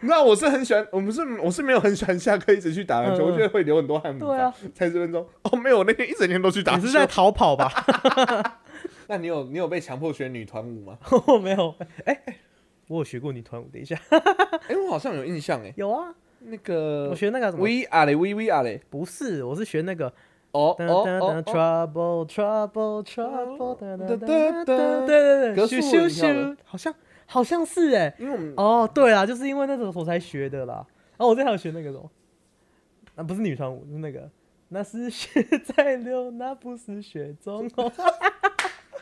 [0.00, 4.18] 那我是很喜欢，我们是我是没有很喜欢下课一直去打篮球，我觉得会流很多汗。
[4.18, 5.26] 对啊，才十分钟。
[5.42, 6.78] 哦，没有，我那天一整天都去打球。
[6.78, 7.70] 你是在逃跑吧？
[9.08, 10.98] 那你有你有被强迫学女团舞吗？
[11.28, 12.36] 我没有，哎、哎
[12.88, 13.96] 我有学过女团舞，等一下，
[14.68, 18.80] 哎、我好像有印象哎，有啊，那个我学那个什么，We are 嘞，We We are 嘞。
[18.90, 20.12] 不是，我是学那个
[20.52, 23.74] 哦噔哦哦哦，trouble trouble trouble，
[24.06, 26.94] 对对对，格数咻咻你跳的咻，好像
[27.26, 28.54] 好像是哎，因为我们。
[28.56, 30.86] 哦，对啦，就是因为那种我才学的啦。
[31.16, 32.10] 然后我这还有学那个什么，
[33.16, 34.30] 那不是女团舞，是那个。
[34.68, 35.40] 那是血
[35.76, 37.90] 在流，那不是雪中红。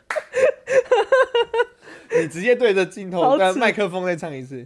[2.20, 4.64] 你直接对着镜头跟麦克风再唱一次。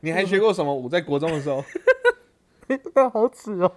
[0.00, 0.88] 你还学过什么舞？
[0.88, 1.64] 在国中的时候，
[3.10, 3.72] 好耻哦！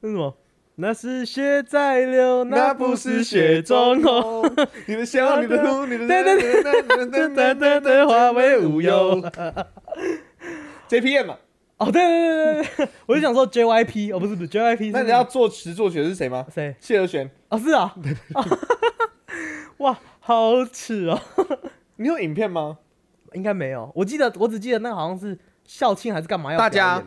[0.00, 0.34] 那什么？
[0.78, 4.44] 那是血在流，那不是雪中红。
[4.86, 9.20] 你的笑，你的 哭，你的对对对噔噔噔噔，化为乌有。
[10.88, 11.36] JPM 嘛，
[11.78, 16.46] 哦，对对对对对，我就想说 JYP，哦，不是不是 JYP，是那你知道作词作曲的是谁吗？
[16.54, 16.76] 谁？
[16.78, 17.28] 谢和弦。
[17.48, 17.92] 哦，是啊。
[19.78, 21.20] 哇，好耻哦！
[21.96, 22.78] 你有影片吗？
[23.32, 27.02] 应该没有，我记得我只记得那个好像是校庆还是干嘛要大家。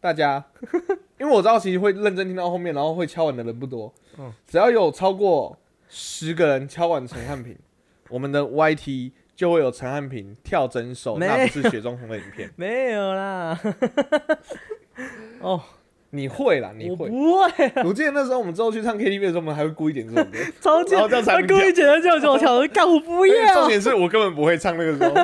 [0.00, 0.44] 大家，
[1.18, 3.92] 因为我知道其实会认真听到后面，然后会敲碗的人不多。
[4.18, 5.56] 嗯只要有超过
[5.88, 7.56] 十个人敲碗陈汉平，
[8.10, 12.50] 我们的 YT 就会有陈汉平跳整首那不是雪中红的影片。
[12.56, 13.58] 没有啦。
[15.40, 15.62] 哦，
[16.10, 17.08] 你会啦，你我会。
[17.10, 20.38] 不会啊，我记得那时候我们之后去唱 KTV 的时候，我们还会故意点这首歌。
[20.60, 23.66] 超级然后这样才他故意简单叫我跳，干我不重要。
[23.68, 25.14] 点 是我根本不会唱那个时候，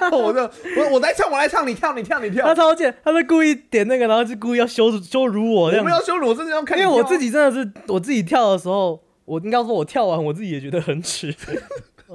[0.00, 2.54] 然 后我就我我来唱，我来唱，你跳，你跳，你跳他。
[2.54, 5.90] 超贱，他是故意点那个，然后就故意要羞辱羞辱我这我样子。
[5.90, 6.94] 没有羞辱，我真的要看你因跳。
[6.96, 11.32] 为我自己真的是我自己跳的时候，我应该说我跳完我自己也觉得很耻。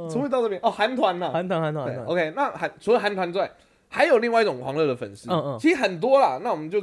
[0.09, 0.61] 怎么会到这边？
[0.63, 1.31] 哦，韩团呐。
[1.33, 3.49] 韩团韩团对韩团，，OK，那韩除了韩团之外，
[3.89, 6.39] 还有另外一种狂热的粉丝，嗯嗯其实很多啦。
[6.43, 6.79] 那我们就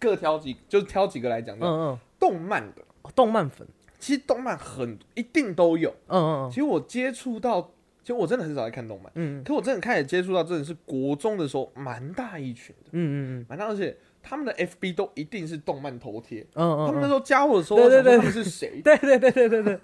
[0.00, 1.56] 各挑几，就是挑几个来讲。
[1.58, 3.66] 嗯嗯，动漫的，哦动漫粉，
[3.98, 5.94] 其实动漫很一定都有。
[6.08, 7.60] 嗯嗯其实我接触到，
[8.02, 9.44] 其实我真的很少在看动漫，嗯。
[9.44, 16.40] 可我真的开始接触到，真的是国中的时候，蛮大一群的，嗯嗯蛮大，而且他们的 FB 都一定是动漫头贴。
[16.54, 18.30] 嗯嗯，他们那时候加我的时候，对对对。
[18.30, 18.80] 是谁？
[18.82, 19.80] 对对对对对对，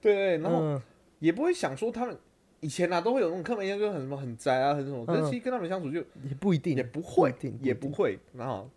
[0.00, 0.82] 对 对，然后嗯。
[1.18, 2.14] 也不会想说他们
[2.60, 8.68] 以前啊都会有那种刻板印象，就很什么很宅啊，很什么，可是嗯其实跟他们相处就也不一定，也不会，也不会，然后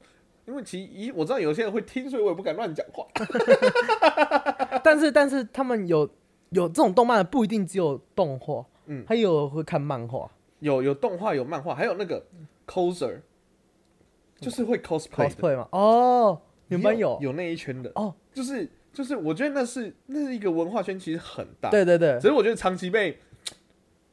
[0.50, 3.06] 因为其实一我知道有些人会听，所以我也不敢乱讲话。
[4.84, 6.10] 但是但是他们有
[6.50, 10.30] 有这种动漫的不一定只有动画，嗯还有会看漫画
[10.60, 12.26] 有有动画，有漫画，还有那个
[12.66, 13.20] coser，
[14.40, 15.68] 就是会 cosplay 的 cosplay 嘛。
[15.72, 17.18] 哦，你们有？
[17.22, 23.20] 有那一圈的哦，就是就是我觉得那是那是一个文化圈，其实很大。，对对对只，是我觉得长期被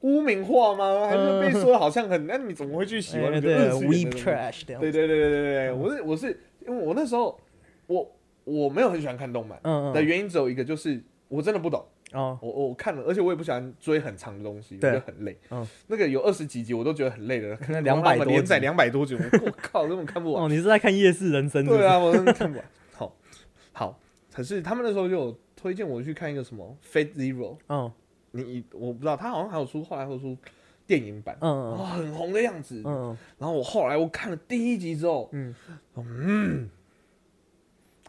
[0.00, 1.06] 污名化吗？
[1.08, 2.26] 还是被说的好像很？
[2.26, 4.90] 那你怎么会去喜欢那个哎对对。
[4.90, 7.38] 对对对对对，我是我是因为我那时候
[7.86, 11.84] 我我没有很喜欢看动漫嗯嗯，的原因只有一个，就是我真的不懂。
[12.12, 15.36] 哦，我我看了，而且我也不喜欢追很长的东西，我觉得很累。
[15.50, 17.58] 嗯那个有二十几集，我都觉得很累了。
[17.68, 20.44] 那200光他们多连载两百多集，我 我靠，根本看不完。
[20.44, 21.64] 哦，你是在看《夜市人生》？
[21.68, 22.66] 对啊，我真的看不完。
[22.92, 23.16] 好，
[23.72, 23.98] 好，
[24.32, 27.90] 可是他们那时候就有推荐我去看一个什么《Fate Zero》，嗯
[28.44, 30.36] 你我不知道，他好像还有出，后来还有出
[30.86, 32.82] 电影版，嗯哦，很红的样子。
[32.84, 35.54] 嗯然后我后来我看了第一集之后，嗯，
[35.96, 36.68] 嗯，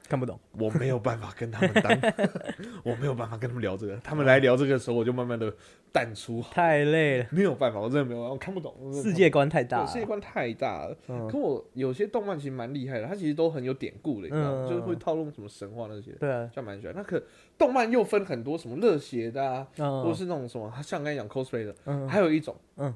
[0.10, 0.40] 看不懂。
[0.54, 1.92] 我没有办法跟他们当，
[2.84, 3.98] 我没有办法跟他们聊这个。
[3.98, 5.54] 他们来聊这个的时候，我就慢慢的
[5.92, 8.74] 淡出，太累了，没有办法，我真的没有办法，我看不懂。
[8.80, 9.88] 我真的看不世界观太大了。
[9.88, 10.98] 世界观太大了。
[11.08, 14.66] 嗯，可我有些动漫其实蛮厉害的，它其实都很有典故的，你知道吗？
[14.66, 16.96] 嗯就是会套用什么神话那些，对啊，就蛮喜欢。
[16.96, 17.22] 那可
[17.58, 22.94] 动漫又分很多，什么热血的啊，嗯，或是那种什么，像刚才讲 cosplay 的，嗯还有一种，嗯，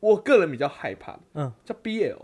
[0.00, 2.16] 我个人比较害怕的，嗯，叫 BL，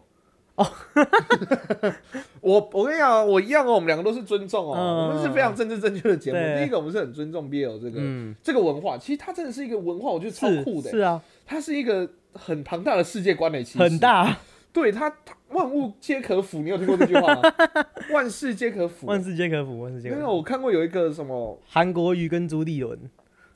[0.57, 0.67] 哦，
[2.41, 6.39] 我我跟你讲，我一样哦，我们两个都是尊重哦，嗯我们是非常政治正确的节目。
[6.39, 10.91] 对第一个，我们是很尊重 BL 这个、嗯，这个文化，其实它真的是一个文化，我觉得超是酷的。
[10.91, 13.99] 是啊，它是一个很庞大的世界观诶，其实很。
[13.99, 14.37] 大，
[14.73, 17.43] 对它，它万物皆可腐，你有听过这句话吗？
[18.13, 19.07] 万事皆可腐。
[19.07, 20.37] 万事皆可腐，万事皆因为可腐。
[20.37, 22.99] 我看过有一个什么，韩国瑜跟朱立伦，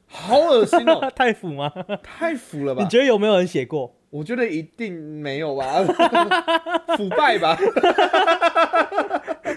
[0.06, 1.70] 好恶心哦， 太腐吗？
[2.02, 2.88] 太腐了吧你？
[2.88, 3.94] 觉得有没有人写过？
[4.16, 5.82] 我觉得一定没有吧，
[6.96, 7.56] 腐败吧。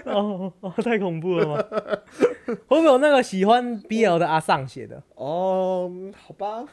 [0.04, 1.64] 哦哦，太恐怖了吗？
[2.46, 5.02] 会不会有那个喜欢 BL 的阿尚写的？
[5.14, 5.90] 哦，
[6.26, 6.64] 好吧，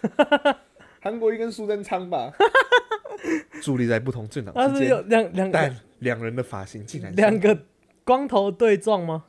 [1.00, 2.34] 韩国一跟苏贞昌吧，
[3.62, 7.58] 伫立在不同政党之他是有间，两两但两人的发型竟然两个
[8.04, 9.24] 光头对撞吗？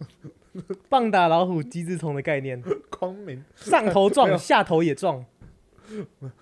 [0.88, 2.61] 棒打老虎，机智虫的概念，
[2.98, 5.24] 光明，上头没有撞，下头也撞。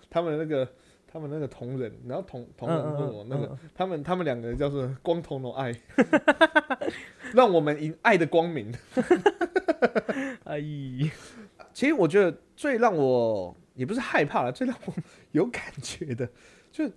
[0.09, 0.67] 他们那个
[1.11, 5.73] 他们那个同人，然后同同人嗯嗯或什么那个嗯嗯，他们他们两个叫做光头脑爱，
[7.33, 8.73] 让我们赢爱的光明。
[10.45, 10.61] 哎，
[11.73, 14.93] 其实我觉得最让我也不是害怕了，最让我
[15.33, 16.29] 有感觉的，
[16.73, 16.93] 就是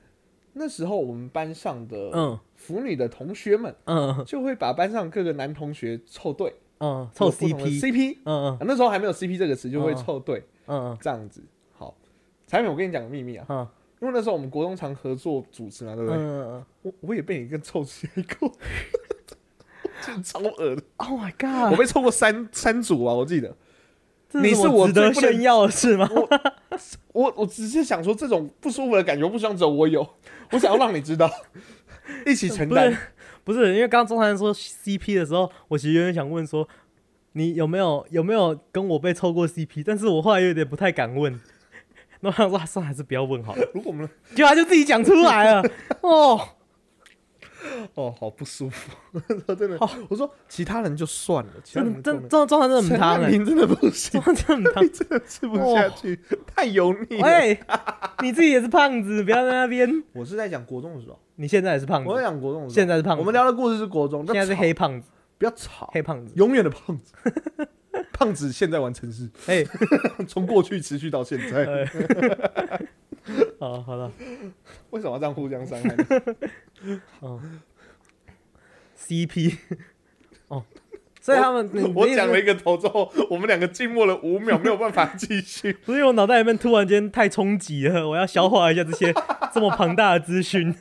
[0.53, 2.39] 那时候我们班上的嗯。
[2.55, 9.95] 腐女的同学们，嗯就会把班上各个男同学凑对，嗯，凑有不同的 CP，CP，、嗯啊那时候还没有 CP 这个词，就会嗯。
[9.95, 11.41] 凑对、嗯这样子。
[11.77, 11.95] 好，
[12.45, 13.67] 产品我跟你讲个秘密啊，嗯
[14.01, 16.17] 因为那时候我们国中常合作主持嘛，对不对？
[16.19, 18.51] 嗯我我也被你跟臭起来过，
[20.23, 20.81] 超恶的。
[20.97, 23.55] ，Oh my god，我被臭过三三组啊，我记得。
[24.29, 26.07] 这你是我什么值得最炫耀的事吗？
[27.13, 30.07] 我我只是想说，这种不舒服的感觉，我不希望只有我有，
[30.51, 31.29] 我想要让你知道，
[32.25, 32.95] 一起承担。
[33.43, 36.67] 不是，因为刚刚中山说 CP 的时候，我其实有点想问说，
[37.33, 39.83] 你有没有有没有跟我被抽过 CP？
[39.83, 41.39] 但是我后来有点不太敢问，
[42.21, 43.65] 那我想说，啊算了，还是不要问好了。
[43.73, 45.63] 如果我们结果他就自己讲出来了，
[46.01, 46.39] 哦，
[47.95, 48.91] 哦，好不舒服，
[49.55, 49.77] 真的。
[50.09, 54.91] 我说其他人就算了，其他真人真真中山真的很陈汤哎，汉平真的不行状态真的很汤。
[54.91, 56.19] 真的吃不下去，
[56.55, 57.27] 太油腻了。
[57.27, 57.59] 喂，
[58.21, 60.03] 你自己也是胖子，不要在那边。
[60.13, 66.33] 我是在讲国中的时候，你现在也是胖子我在子，讲国中的时候，现在是胖子，我们聊的故事是国中，现在是不要黑胖子，不要吵，黑胖子。
[66.35, 67.13] 永远的胖子，
[68.19, 69.63] 胖子现在玩城市，哎，
[70.27, 71.87] 从过去持续到现在，呃
[73.57, 74.11] 好好了，
[74.89, 77.01] 为什么要这样互相伤害呢？
[77.21, 77.41] 哦
[79.01, 79.55] ，CP，
[80.49, 80.65] 哦，
[81.21, 85.71] 所以他们，我讲了一个头之后，我们两个静默了五秒，没有办法继续。
[85.71, 89.13] 不是我脑袋里面突然间太冲击了，我要消化一下这些
[89.53, 90.75] 这么庞大的资讯。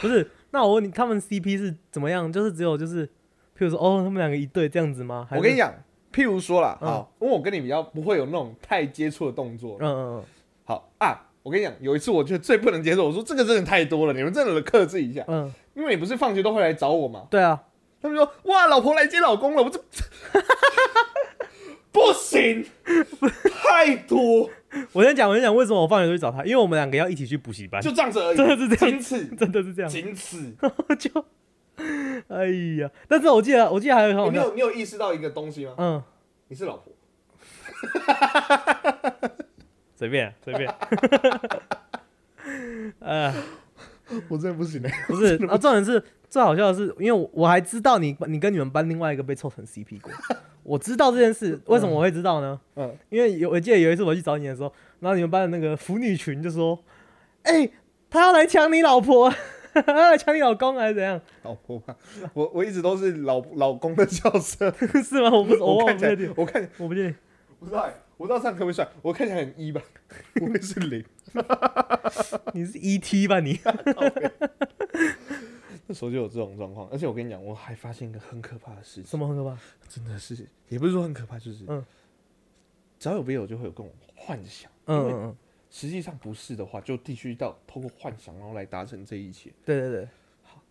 [0.00, 2.32] 不是，那我问你，他们 CP 是怎么样？
[2.32, 3.08] 就是只有就是，
[3.56, 5.26] 譬如说，哦，他们两个一对这样子吗？
[5.30, 5.72] 我跟你，讲，
[6.12, 6.88] 譬如说啦，嗯。
[6.88, 9.76] 好，因为我跟你比较不会有那种太接触的动作。
[9.80, 10.24] 嗯嗯嗯。
[10.64, 15.44] 好啊，我跟你讲，有一次我觉得最不能接受，我说这个真的太多了，你们真的克制一下，嗯。
[15.46, 17.26] 嗯，因为你不是放学都会来找我嘛。
[17.30, 17.62] 对啊，
[18.00, 19.80] 他们说哇，老婆来接老公了，我这
[21.92, 22.66] 不行，
[23.62, 24.50] 太多，
[24.92, 30.52] 我先讲，我先讲为什么我放学都去找他，因为我们两个要一起去补习班，就这样子而已，真的是这样仅此真的是这样，仅此。
[30.98, 31.08] 就，
[32.28, 32.46] 哎
[32.80, 35.74] 呀，但是我记得，我记得还有很好笑，你有你有意识到一个东西吗？
[35.78, 36.02] 嗯，
[36.48, 36.92] 你是老婆，
[39.94, 40.74] 随 便随便，
[43.00, 43.34] 呃。
[44.28, 45.04] 我真的不行哎。
[45.08, 50.12] 不是，啊，重点是最好笑的是，因为我我还知道你你跟你们班另外一个被凑成 CP 过，
[50.62, 52.60] 我知道这件事，为什么我会知道呢？
[52.76, 54.70] 嗯，因为有我记得有一次我去找你的时候，
[55.00, 56.78] 然后你们班的那个腐女群就说
[57.44, 57.66] ：“哎、
[58.10, 59.32] 他要来抢你老婆，
[60.18, 61.20] 抢你老公还是怎样？
[61.42, 61.96] 老婆吧，
[62.34, 64.70] 我我一直都是老老公的角色。
[65.02, 65.30] 是吗？
[65.32, 67.14] 我不我 我看起来我看我不确定。
[67.58, 69.80] 不知道欸，我不知道这样可不可以算，我看起来很一吧，
[70.34, 71.04] 不会是零。
[72.52, 73.58] 你是 ET 吧你？
[75.86, 79.56] 那时候就有这种状况，而且我跟你讲，我还发现一个很可怕的事情，什么很可怕？
[79.88, 81.84] 真的是，也不是说很可怕，就是，嗯
[82.98, 85.36] 只要有别友就会有这种幻想，嗯嗯嗯，
[85.74, 89.52] 实际上不是的话，就必须到透过幻想，然后来达成这一切。
[89.64, 90.08] 对对对，
[90.44, 90.62] 好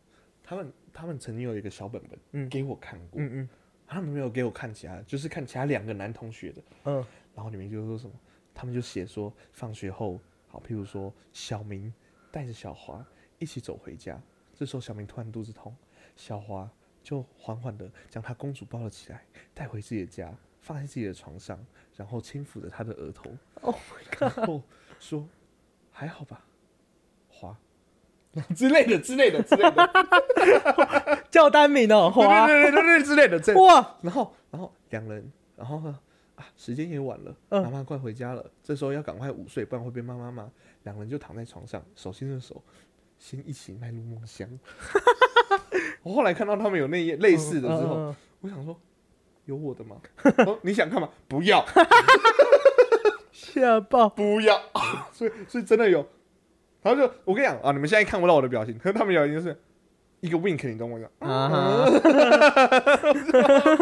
[0.41, 2.47] 他们他们曾经有一个小本本，嗯。
[2.47, 3.49] 给我看过，嗯嗯。
[3.85, 7.05] 他们没有给我看其他的，就是看其他两个男同学的，嗯。
[7.35, 8.15] 然后里面就说什么，
[8.53, 11.93] 他们就写说放学后，好，譬如说小明
[12.31, 13.05] 带着小华
[13.39, 14.17] 一起走回家，
[14.55, 15.75] 这时候小明突然肚子痛，
[16.15, 16.71] 小华
[17.03, 20.33] 就缓缓的将他公主抱了起来，带回自己的家，
[20.63, 21.59] 放在自己的床上，
[21.95, 23.29] 然后轻抚着他的额头
[23.61, 24.63] ，，Oh my god，然后
[24.99, 25.27] 说
[25.91, 26.43] 还好吧，
[27.27, 27.55] 滑。
[28.55, 35.99] 之类的之类的之类的，叫单名哦，花对对对对对之类的，这哇，然后，然后两人，然后呢，
[36.35, 40.49] 啊，时间也晚了，嗯妈妈快回家了，这时候要赶快午睡，不然会被妈妈骂。
[40.81, 42.59] 两人就躺在床上，手牵着手，
[43.19, 44.49] 先一起迈入梦乡。
[46.01, 48.75] 我后来看到他们有那页类似的之后，嗯嗯嗯我想说，
[49.45, 49.97] 有我的吗？
[50.45, 51.09] 哦，你想看吗？
[51.27, 51.65] 不要，
[53.31, 54.59] 吓爆，不要。
[55.11, 56.05] 所以，所以真的有。
[56.81, 59.57] 然后就我跟你讲啊，你们现在看不到我的表情，可是他们表情就是
[60.19, 61.09] 一个 wink，你懂我讲？
[61.19, 61.85] 啊哈！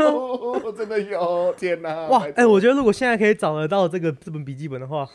[0.05, 2.07] 哦，真的有，天哪！
[2.07, 5.07] 哇，哎、我觉得如果现在可以找得到这个这本笔记本的话，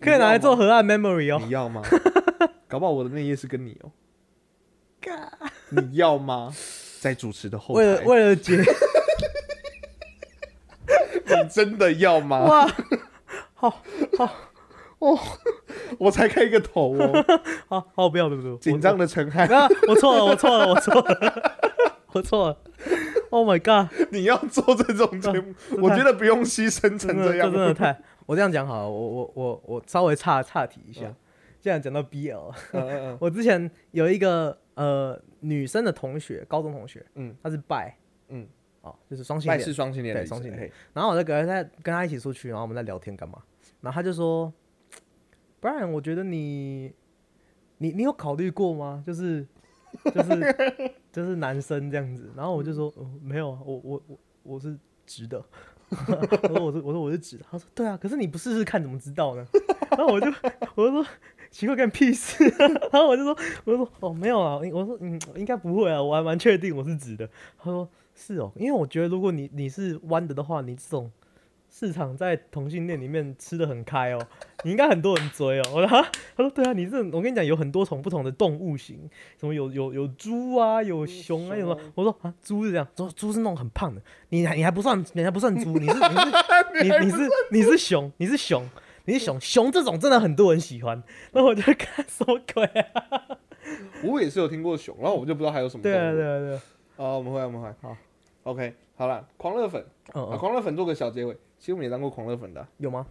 [0.00, 1.40] 可以拿来做河岸 memory 哦。
[1.44, 1.82] 你要吗？
[2.68, 3.90] 搞不好我的那页是跟你哦。
[5.70, 6.50] 你要吗？
[7.00, 8.56] 在主持的后为了台，为了解，
[11.44, 12.40] 你真的要吗？
[12.44, 12.66] 哇，
[13.54, 13.70] 好
[14.18, 14.30] 好
[15.98, 17.24] 我才开一个头哦，
[17.68, 19.68] 好好，不要不要不要，紧张的陈汉，啊！
[19.88, 21.42] 我错了，我错了，我错了，
[22.14, 22.58] 我错了。
[23.30, 23.92] Oh my god！
[24.12, 27.52] 你要做这种节目，我觉得不用牺牲成这这样。
[27.52, 27.98] 真的太……
[28.26, 31.16] 我这样讲好了，我我我我稍微岔岔题一下嗯。
[31.60, 32.52] 既然讲到 BL，
[33.18, 37.96] 我之前有一个呃女生的同学，高中同学，嗯她是拜，
[38.28, 38.46] 嗯，
[38.84, 39.72] 哦，就是双性恋是。
[39.72, 43.42] 双性恋的意思，对双性恋嘿然后我在跟他跟他一起出去，然后我们在聊天干嘛？
[43.80, 44.52] 然后他就说
[45.60, 46.92] ，Brian，我觉得你
[47.78, 49.02] 你你有考虑过吗？
[49.06, 49.46] 就是
[50.14, 50.54] 就是
[51.12, 52.30] 就是男生这样子。
[52.36, 55.42] 然后我就说，呃没有啊，我我我我是直的。
[55.94, 57.44] 我说我是我说我是直的。
[57.50, 59.46] 他说对啊，可是你不试试看怎么知道呢？
[59.90, 60.26] 然后我就
[60.74, 61.06] 我就说
[61.50, 67.28] 奇怪干屁事、 然后我就说我就说哦没有啊，我说嗯应该不会啊，我还蛮确定我是直的。
[67.58, 71.10] 他说是哦，因为我觉得如果你你是弯的的话，你这种
[71.68, 74.20] 市场在同性恋里面吃的很开哦，
[74.62, 75.62] 你应该很多人追哦。
[75.74, 81.80] 我说哈，他说对啊，你这我跟你讲有很多种不同的动物型，什么有有有猪啊，有熊啊，有什么？
[81.96, 86.28] 我说啊，猪是这样，说猪是那种很胖的，你还你还不算，你还不算猪，你是你是
[86.82, 88.68] 你你是你是熊，你是熊。
[89.06, 91.02] 你是熊熊这种真的很多人喜欢，
[91.32, 93.20] 那我就看什么鬼啊？
[94.02, 96.10] 我也是有听过熊，然后我就不知道还有什么动对啊。
[96.10, 96.62] 对啊对啊，
[96.96, 97.74] 好，我们回来，我们回来。
[97.80, 97.96] 好
[98.44, 101.36] ，OK，好了，狂热粉啊，狂热粉做个小结尾。
[101.58, 103.06] 其实我们也当过狂热粉的啊有吗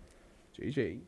[0.54, 1.00] ？J J，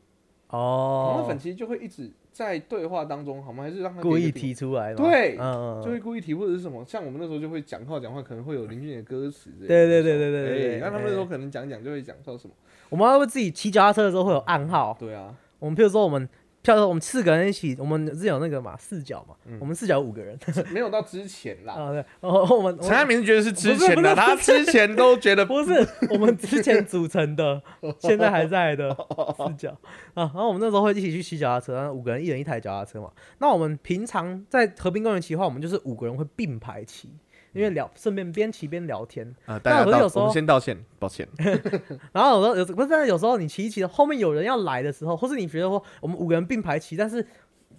[0.48, 3.64] 哦，狂热粉其实就会一直在对话当中，好吗？
[3.64, 4.96] 还是让他故意给一个提出来嘛？
[4.96, 6.84] 对嗯嗯，嗯就会故意提，或者是什么？
[6.84, 9.68] 像我们那时候就会讲话讲话，可能会有林俊杰的歌词之类的。
[9.68, 12.54] 对对对对对对对哎那他们那时候可能讲讲就会讲到什么？
[12.90, 14.94] 我们会不会自己骑脚踏车的时候会有暗号？
[15.00, 16.28] 对啊，我们譬如说我们，
[16.66, 20.36] 譬如说我们四个人一起，我们是有那个嘛四角嘛，嗯我们四角五个人
[20.74, 21.74] 没有到之前啦。
[21.74, 27.62] 啊，对，然后我们陈汉明觉得是之前的，他之前都觉得 不是我们之前组成的，
[28.00, 28.90] 现在还在的
[29.36, 29.70] 四角
[30.14, 30.26] 啊。
[30.26, 33.12] 然后我们那时候会一起去骑脚踏车，然后五个人一人一台脚踏车嘛。
[33.38, 37.10] 那我们平常在和平公园骑的话，我们就是五个人会并排骑，
[37.56, 39.26] 因为聊顺便边骑边聊天。
[39.46, 41.26] 啊，大家道我们先道歉，抱歉。
[42.12, 47.26] 然后有时候有不是，但是有时候你骑一骑，后面有人要来的时候，或是你觉得说我们五个人并排骑，但是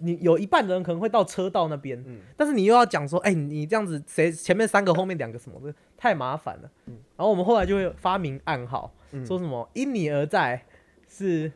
[0.00, 6.70] 你有一半的人可能会到车道那边，嗯但是你又要讲说，哎、你这样子谁前面三个，后面两个什么的，太麻烦了。
[6.86, 10.64] 然后我们后来就会发明暗号，嗯说什么因你而在
[11.08, 11.52] 是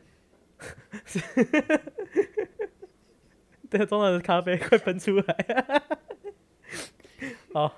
[1.05, 1.19] 是，
[3.69, 5.81] 对，中的咖啡快喷出来，
[7.53, 7.73] 好，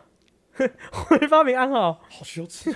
[0.59, 2.73] 我会发明暗号，好羞耻，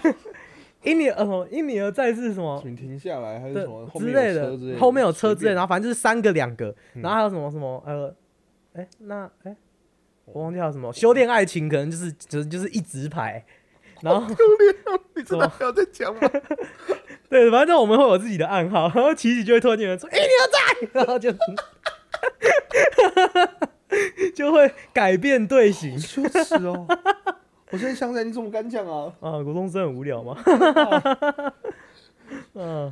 [0.84, 2.60] 因你呃因你而在是什么？
[2.62, 4.78] 请停下来，还是什么后之面类的。
[4.78, 7.02] 后面有车之类然后反正就是三个两个，嗯。
[7.02, 8.14] 然后还有什么什么呃，
[8.74, 9.56] 哎、那哎、
[10.26, 10.92] 我忘记还有什么。
[10.94, 13.44] 修炼爱情，可能就是就是就是一直排，
[14.02, 14.28] 然后
[15.16, 16.22] 你真的还要再讲吗？
[17.30, 20.60] 对，反正我们会有自己的暗号，然后琪琪就会突然间说，哎、你要在，
[21.00, 21.32] 然后就
[24.36, 25.98] 就会改变队形。
[26.00, 26.88] 羞耻哦！
[27.72, 29.14] 我现在想起来，你怎么敢讲啊？
[29.20, 30.36] 啊，国中生很无聊吗？
[32.54, 32.92] 嗯。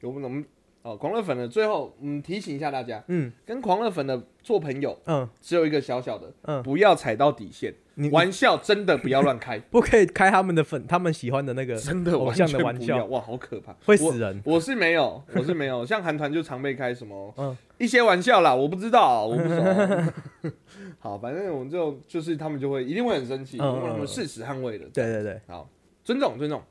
[0.00, 0.44] 有我们
[0.82, 3.30] 哦，狂热粉的最后，嗯，提醒一下大家，嗯。
[3.44, 5.28] 跟狂热粉的做朋友嗯。
[5.40, 14.40] 只有一个小小的，嗯，不要踩到底线，你玩笑真的不要乱开， 不可以开他们的粉，他们喜欢的那个真的偶像的玩笑，哇，好可怕，会死人。
[14.44, 20.52] 我是没有，我是没有， 像韩团就常被开什么嗯一些玩笑啦，我不知道，我不熟。
[21.00, 24.86] 好，反正我们就就是他们就会一定会很生气，嗯因为他嗯嗯们誓死捍卫的。
[24.86, 25.68] 对对对，好，
[26.04, 26.62] 尊重尊重。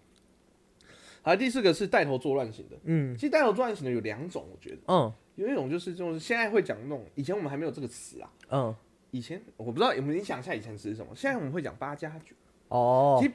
[1.21, 2.77] 好，第四个是带头作乱型的。
[2.85, 8.29] 嗯其实带头作乱型的有两种，我觉得嗯有一种就是就是现在会讲那种，以前我们还没有这个词啊。
[8.49, 8.75] 嗯，
[9.11, 11.11] 以前我不知道，我们你想一下以前词是什么？
[11.15, 12.35] 现在我们会讲八加九，
[12.69, 13.33] 哦其实，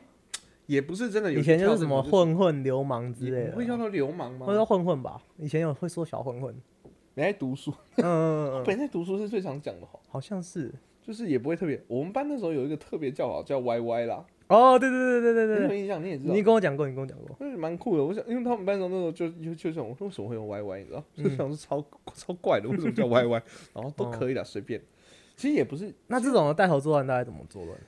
[0.66, 4.54] 也不是真的有以前就是什么混混流氓之类的，会叫做流氓吗会？
[4.54, 5.20] 叫混混吧？
[5.38, 6.54] 以前有会说小混混，
[7.14, 9.98] 没在读书，嗯嗯嗯嗯，本来在读书是最常讲的哈。
[10.08, 10.72] 好像是。
[11.04, 11.82] 就是也不会特别。
[11.88, 16.00] 我们班那时候有一个特别叫好叫 YY 啦，哦，对对对对对对对，有印象？
[16.00, 17.36] 你也知道你，跟我讲过，你跟我讲过。
[17.40, 18.04] 就是蛮酷的。
[18.04, 20.78] 我想，因为他们班上那时候就就就想，我为什么会用 YY？
[20.78, 21.04] 你知道？
[21.16, 23.42] 嗯就想是超超怪的，为什么叫 YY？
[23.74, 24.80] 然后都可以哦了，随便。
[25.36, 27.78] 其实也不是，那这种的带头作乱大概怎么作乱？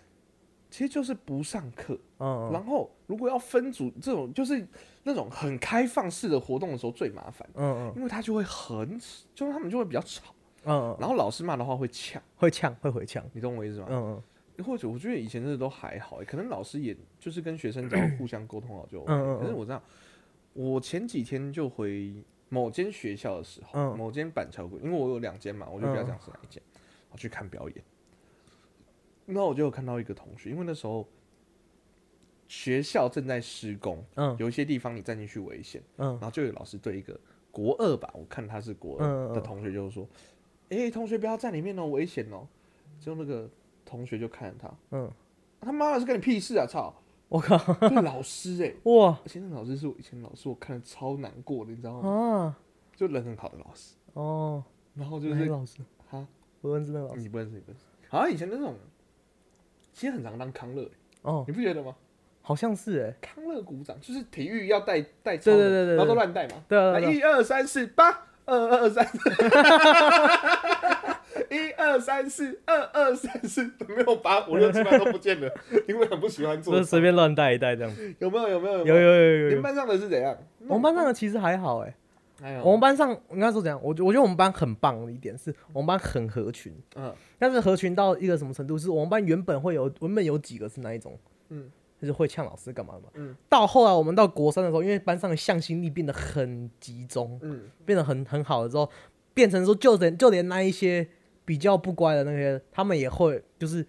[0.70, 1.94] 其实就是不上课。
[2.18, 4.66] 嗯嗯然后如果要分组，这种就是
[5.04, 8.98] 那种很开放式的活动的时候最麻烦，嗯嗯因为他就会很，
[9.34, 10.34] 就是他们就会比较吵，
[10.64, 13.24] 嗯嗯，然后老师骂的话会呛，会呛会回呛。
[13.32, 13.86] 你懂我意思吗？
[13.90, 19.12] 嗯嗯或者我觉得以前真的都还好，可能老师也就是跟学生只要 互相沟通好就 OK。
[19.12, 19.82] 嗯嗯嗯可是我知道，
[20.52, 22.14] 我前几天就回
[22.48, 26.73] 某间学校的时候，嗯某间板桥国，因为我有两间嘛，我就不要嗯讲是哪一间，我
[27.16, 27.84] 去看表演。
[29.26, 31.06] 那我就有看到一个同学，因为那时候
[32.46, 37.18] 学校正在施工，嗯有一些地方你站进去危险，嗯然后就有老师对一个
[37.50, 40.06] 国二吧，我看他是国二的同学，就是说
[40.68, 42.46] ：“哎、同学不要站里面哦，危险哦。”
[43.00, 43.48] 结果那个
[43.84, 45.10] 同学就看着他，嗯，
[45.60, 46.66] 他妈的是跟你屁事啊！
[46.66, 46.94] 操！
[47.28, 47.56] 我靠，
[47.88, 52.08] 那老师哎、 哇而且那老师是我以前老师，我看的超难过的，你知道吗？
[52.10, 52.58] 啊
[52.94, 54.62] 就人很好的老师，哦，
[54.94, 55.78] 然后就是老师？
[56.64, 57.20] 哈，我认识那个老师。
[57.20, 57.84] 你不认识，你不认识。
[58.08, 58.74] 好像以前那种，
[59.92, 60.90] 其实很常当康乐、欸
[61.22, 61.94] 哦，你不觉得吗？
[62.42, 63.14] 好像是哎。
[63.20, 66.62] 康乐鼓掌就是体育要带带操的，对对对对对然后都乱带嘛。
[66.68, 69.18] 对啊，来对啊一二三四八，二二三四，
[71.50, 75.50] 一二三四，二二三四，没有八五六七八都不见了，
[75.88, 76.84] 因为很不喜欢做就是。
[76.86, 77.90] 随便乱带一带这样。
[78.18, 78.48] 有没有？
[78.50, 78.78] 有没有？
[78.78, 79.00] 有有没有。
[79.00, 79.48] 有有有有有。
[79.48, 80.36] 你们班上的是怎样？
[80.68, 81.94] 我们班上的其实还好哎。
[82.42, 83.80] 哎我们班上应该说怎样？
[83.82, 88.76] 我觉我觉得我们班很棒的一点是我们班很合群，嗯但是合群到一个什么程度？
[88.76, 91.18] 是我们班原本会有原本有几个是那一种，
[91.50, 91.70] 嗯
[92.00, 93.08] 就是会呛老师干嘛的嘛。
[93.14, 98.90] 嗯到后来我们到国三的时候，因为班上的向心力变得很集中，嗯变得很很好了之后，
[99.32, 101.06] 变成说就连就连那一些
[101.44, 103.86] 比较不乖的那些，他们也会就是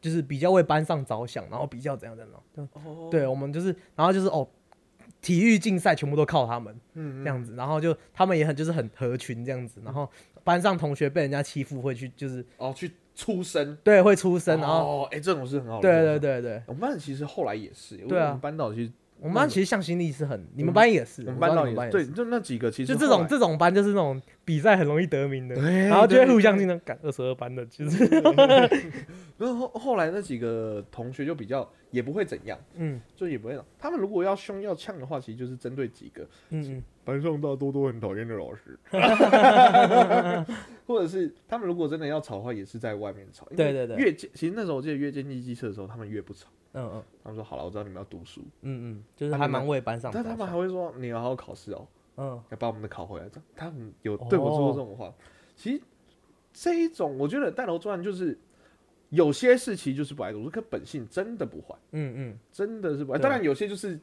[0.00, 2.42] 就是比较为班上着想，然后比较怎样怎样。
[2.54, 4.48] 这样哦对，我们就是然后就是哦，
[5.22, 10.06] 体育竞赛全部都靠他们嗯这样子，然后就他们也很就是很合群这样子，然后
[10.44, 15.82] 班上同学被人家欺负会去就是哦去出声，对会出声，然后哦哎这种是很好的。
[15.82, 16.18] 对对。
[16.18, 18.26] 对对，我们班其实后来也是，对啊。
[18.26, 28.04] 我们班导其实我们班其实向心力是很，你们班也是，我们班导也对，你们班也是，就那几个其实就这种这种班就是那种比赛很容易得名的，然后就会对互相竞争，赶二十二班的，其实。
[29.38, 33.00] 然后后后来那几个同学就比较也不会怎样，嗯。
[33.16, 33.58] 就也不会。
[33.78, 36.22] 他们如果要凶要呛的话，其实就是针对几个。
[36.50, 36.82] 嗯嗯。
[37.04, 38.78] 班上大多都很讨厌的老师，
[40.86, 43.44] 或者是他们如果真的要吵的话，也是在外面吵。
[43.50, 43.96] 因为对对对。
[43.96, 46.48] 越监其实那时候我记得越接近机车的时候，他们越不吵。
[46.74, 47.02] 嗯嗯。
[47.24, 51.86] 他们说好了，我知道你们要读书，嗯嗯，就是还蛮为班上着但，他们还会说你要好好考试哦，
[52.22, 52.42] 嗯。
[52.50, 53.28] 要把我们的考回来。
[53.28, 55.12] 这样他们有对我说过这种话。
[55.56, 55.82] 其实
[56.52, 58.38] 这一种，我觉得带头作案就是
[59.10, 61.74] 有些事情就是不爱读书，可本性真的不坏。
[61.92, 63.18] 嗯嗯，真的是不爱。
[63.18, 63.98] 当然有些就是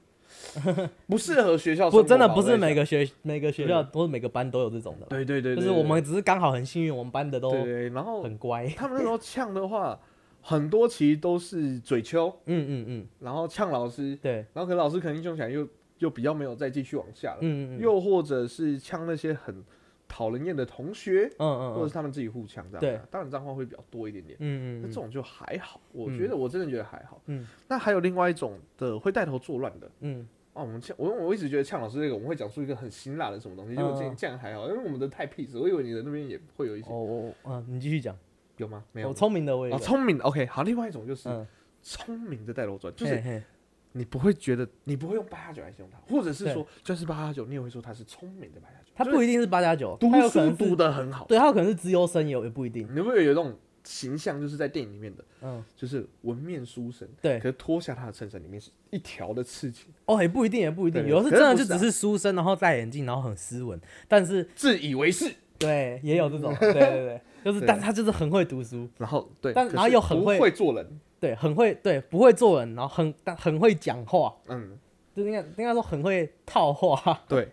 [1.08, 10.00] 不适合学校生活吧，不真的不是每个学每个学校或者每个班都有这种的，对对对，对就是我们只是刚好很幸运，我们班的都对对，然后很乖，他们那时候呛的话，
[10.42, 15.68] 很多其实都是嘴丘，嗯嗯嗯，然后呛老师，对，然后可能老师肯定凶起来又
[16.00, 19.64] 又比较没有再继续往下了，嗯嗯嗯，又或者是呛那些很
[20.08, 21.74] 讨人厌的同学，嗯嗯嗯。
[21.76, 22.80] 或者是他们自己互呛这样。
[22.82, 24.38] 对，当然脏话会比较多一点点。
[24.40, 26.18] 嗯嗯那这种就还好，我嗯。
[26.18, 27.22] 觉得我真的觉得还好。
[27.28, 30.28] 嗯，那还有另外一种的会带头作乱的，嗯。
[30.54, 38.18] 哦，我们呛我我一直觉得呛老师这个我们会讲出一个很辛辣的什么东西，结果这样还好，因为我们的太 peace，我以为你的那边也会有一嗯，些，哦哦嗯，你继续讲，
[38.58, 38.84] 有吗？
[38.92, 39.14] 没有。
[39.14, 41.46] 聪明的我也哦，聪明的 OK，好，另外一种就是嗯，
[41.84, 43.44] 聪明的带头转，就是
[43.92, 57.40] 你不会觉得你不会用八加九来形容他，或者是说就是八加九，你也会说他是聪明的八加九，他不一定是八加九，读他有可书读能是，得很好，对他有可能是资优生，也有也不一定，你会不会有一种形象，就是在电影里面的，嗯，就是文面书生，对。
[57.40, 74.78] 可，是脱下他的衬衫，里面是一条的刺青，哦，也不一定，也不一定，有的是真的就只是书生，然后戴眼镜，然后很斯文，但是自以为是，对，也有这种，对对对，就是，但是他就是很会读书，然后对，但然后又很会做人，对，很会，对，不会做人，然后很但很会讲话，嗯，
[75.16, 77.50] 就应该应该说很会套话，对。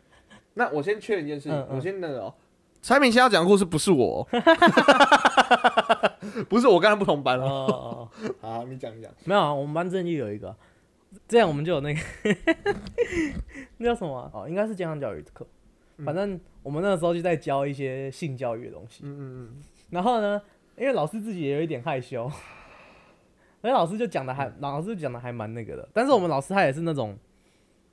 [0.55, 1.77] 那我先确认一件事情，嗯嗯。
[1.77, 2.35] 我先那个、哦，
[2.81, 4.41] 产品先要讲的故事不是我哦，
[6.49, 8.09] 不是我跟他不同班哦
[8.41, 9.13] 好，你讲一讲。
[9.25, 10.57] 没有啊，我们班之前就有一个，
[11.29, 12.01] 这样我们就有那个
[13.79, 15.47] 那叫什么啊、哦，应该是健康教育课，
[16.05, 19.63] 反正我们那个时候就在教一些性教育的东西，嗯嗯嗯。
[19.91, 20.41] 然后呢，
[20.79, 22.31] 因为老师自己也有一点害羞，
[23.63, 25.89] 而且老师就讲的还，老师讲的还蛮那个的。
[25.93, 27.17] 但是我们老师他也是那种，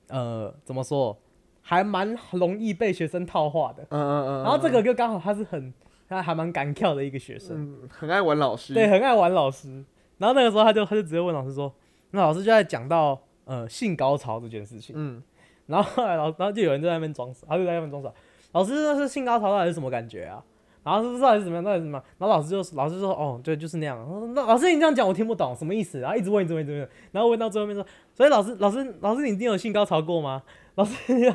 [0.08, 1.16] 呃，怎么说，
[1.62, 3.82] 还蛮容易被学生套话的。
[3.90, 4.42] 嗯嗯嗯。
[4.42, 5.72] 然后这个就刚好他是很，
[6.08, 8.74] 他还蛮敢跳的一个学生，嗯很爱玩老师。
[8.74, 9.84] 对，很爱玩老师。
[10.18, 11.72] 然后那个时候他就他就直接问老师说，
[12.10, 14.94] 那老师就在讲到呃性高潮这件事情。
[14.98, 15.22] 嗯
[15.66, 18.12] 然后后来老然后就有人在那边装傻，他就在那边装傻。
[18.52, 20.44] 老师，那是性高潮到底是什么感觉啊？
[20.84, 22.04] 然后是不是到底是怎么样，到底是怎么样？
[22.18, 23.98] 然后老师就老师就说，哦，对，就是那样。
[24.34, 25.98] 那老师你这样讲我听不懂，什么意思？
[26.00, 30.42] 然后一直问，一直问，一直问，然后问到最后面说，所以老师老师老师你一定有性高潮过吗？
[30.76, 31.32] 老师你要，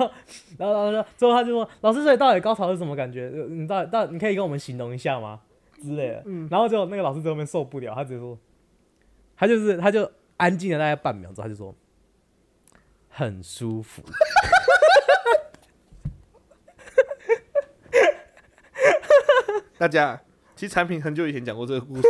[0.58, 3.32] 然后老师说，最后他就说，老师所以到底高潮是什么感觉？
[3.34, 5.40] 呃你到底到底你可以跟我们形容一下吗？
[5.82, 6.24] 之类的。
[6.50, 8.38] 然后就那个老师最后面受不了，他直接说，
[9.36, 11.74] 他就是他就安静了大概半秒之后，他就说，
[13.08, 14.04] 很舒服。
[19.80, 20.20] 大家，
[20.56, 22.08] 其实产品很久以前讲过这个故事，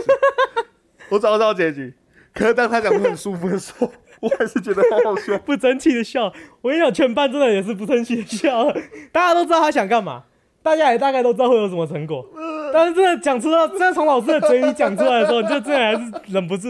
[1.09, 1.93] 我找不到结局。
[2.34, 3.91] 可是当他讲的很舒服的时候，
[4.22, 5.38] 我还是觉得好好笑。
[5.45, 6.34] 不争气的笑。
[6.61, 8.65] 我跟你讲，全班真的也是不争气的笑，
[9.13, 10.24] 大家都知道他想干嘛，
[10.63, 12.26] 大家也大概都知道会有什么成果，
[12.74, 16.70] 但是真的讲出到，真的从老师的嘴里讲出来的时候，你就真的还是忍不住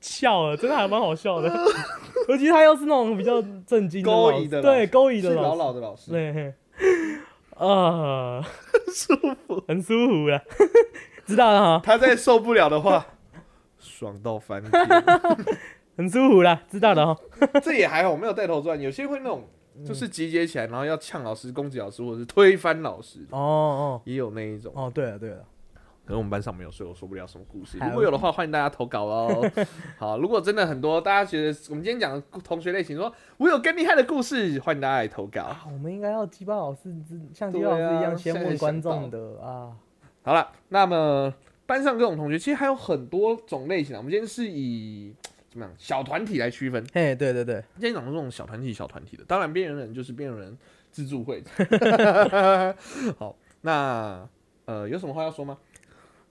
[0.00, 1.52] 笑了，真的还蛮好笑的。
[2.28, 4.36] 尤其他又是那种比较震惊的老师。
[4.36, 4.78] 勾引的老师。
[4.78, 6.54] 对勾引的是老老，老的老师，对，
[7.58, 8.42] 嘿啊，
[8.94, 9.14] 舒
[9.46, 9.62] 服。
[9.66, 10.40] 很舒服 了，
[11.26, 13.04] 知道了哈，他再受不了的话，
[13.78, 14.72] 爽到翻天。
[15.96, 17.20] 很舒服了，知道了哈。
[17.62, 18.80] 这也还好，没有带头转。
[18.80, 19.48] 有些会那种，
[19.84, 24.72] 就是集结起来，然后要呛老师、攻击老师，或者是推翻老师，哦哦也有那一种。
[24.76, 25.44] 哦，对了对了，
[26.08, 27.76] 可能我们班上没有，所以我说不了什么故事。
[27.76, 29.50] 如果有的话，欢迎大家投稿哦。
[29.98, 35.42] 好，如果真的很多，大家觉得我们今天讲的同学类型，说我有更厉害的故事，欢迎大家来投稿。
[35.42, 36.84] 啊，我们应该要鸡巴老师
[37.34, 39.76] 像鸡对啊巴老师一样先问观众的啊。
[40.22, 41.34] 好了，那么
[41.66, 43.98] 班上各种同学，其实还有很多种类型啊。
[43.98, 45.12] 我们今天是以
[45.50, 46.82] 怎么样小团体来区分。
[46.94, 50.56] 嘿，对对对，今天讲的这种小团体、小团体的，当然边缘人就是边缘人
[50.90, 51.44] 自助会。
[53.18, 54.26] 好，那
[54.64, 55.58] 呃有什么话要说吗？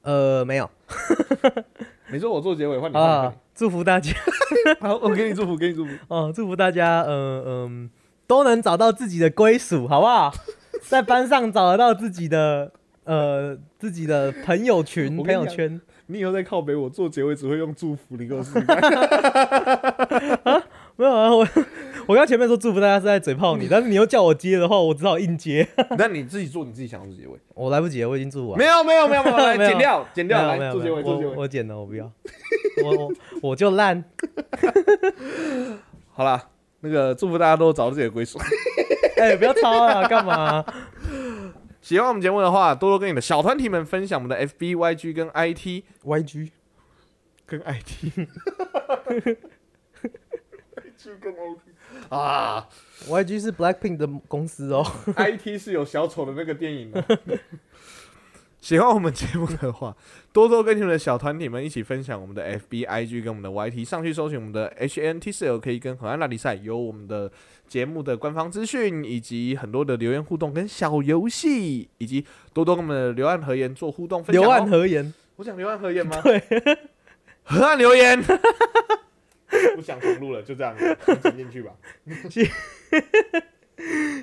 [0.07, 0.69] 呃，没有
[2.13, 4.13] 你说我做结尾，换你啊，祝福大家。
[4.79, 5.91] 好，我给你祝福，给你祝福。
[6.07, 7.89] 哦，祝福大家，嗯嗯，
[8.25, 10.33] 都能找到自己的归属，好不好？
[10.83, 12.71] 在班上找得到自己的
[13.03, 15.81] 呃自己的朋友群、朋友圈。
[16.05, 18.81] 你以后在靠北，我做结尾只会用祝福，你给我试试看。
[20.95, 21.45] 没有啊，我
[22.07, 25.67] 我刚前面说祝福大家是在嘴炮你，但是你又叫我接的话，我只好硬接。
[25.99, 27.37] 那你自己做你自己想要的结尾。
[27.53, 28.57] 我来不及了，我已经祝福完。
[28.57, 31.35] 没有，没有，没有，没有，来 没有剪掉，剪掉，来做结尾，做结尾。
[31.35, 32.09] 我我剪了，我不要，
[32.83, 34.01] 我我我就烂。
[36.13, 36.41] 好啦，
[36.79, 38.39] 那个祝福大家都找到自己的归属。
[39.17, 40.63] 哎、不要抄啊，干嘛、
[41.81, 46.51] 喜欢我们节目的话，多多跟你的小团体们分享我们的 FB、YG 跟 IT YG
[47.45, 48.27] 跟 IT。
[49.09, 49.37] YG
[51.19, 51.59] 跟 IT
[52.09, 52.67] 啊
[53.07, 54.85] YG 是 Blackpink 的公司哦。
[55.15, 57.03] ，IT 是有小丑的那个电影吗？
[58.59, 59.95] 喜欢我们节目的话，
[60.33, 67.31] 多多跟你们的小团体们一起分享我们的 FB、IG 跟我们的 YT，上去搜寻我们的 HNT 四 L 可以跟河岸拉力赛有我们的
[67.67, 74.53] 节目的官方资讯，以及很多的留言互动跟小游戏，以及多多跟我们的留岸河言做互动分享、刘哦。
[74.53, 76.19] 岸河言，我讲留岸河言吗？
[76.25, 76.41] 对，
[77.45, 78.21] 河岸留言。
[79.75, 80.75] 不想重录了，就这样，
[81.23, 81.71] 剪进去吧。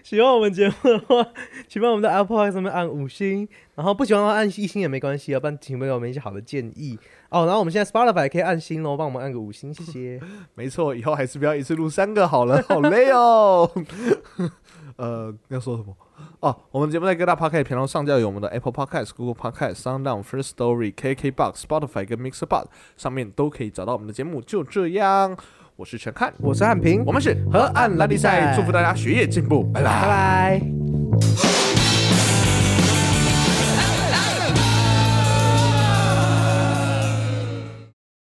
[0.03, 1.33] 喜欢 我们节目的话，
[1.68, 6.99] 请帮我们在 Apple 上面按五星，然后不喜欢的话按一星也没关系啊，不然请给我们一些好的建议
[7.35, 7.45] 哦。
[7.47, 10.20] 然后我们现在 Spotify 可以按星哦，帮我们按个五星，谢谢。
[10.55, 13.70] 没错，以后还是不要一次录三个好了， 好累哦。
[14.97, 15.95] 呃，要说什么？
[16.39, 22.66] 哦，我们节目在各大 Podcast 频道上架有我们的 Apple Podcast、Google Podcast、SoundOn、First Story、KKBox、Spotify 跟 Mixerbox
[22.97, 24.41] 上面都可以找到我们的节目。
[24.41, 25.37] 就这样，
[25.74, 31.74] 我是陈汉，我是汉平，我们是河岸拉力赛，祝福大家学业进步，拜拜拜拜。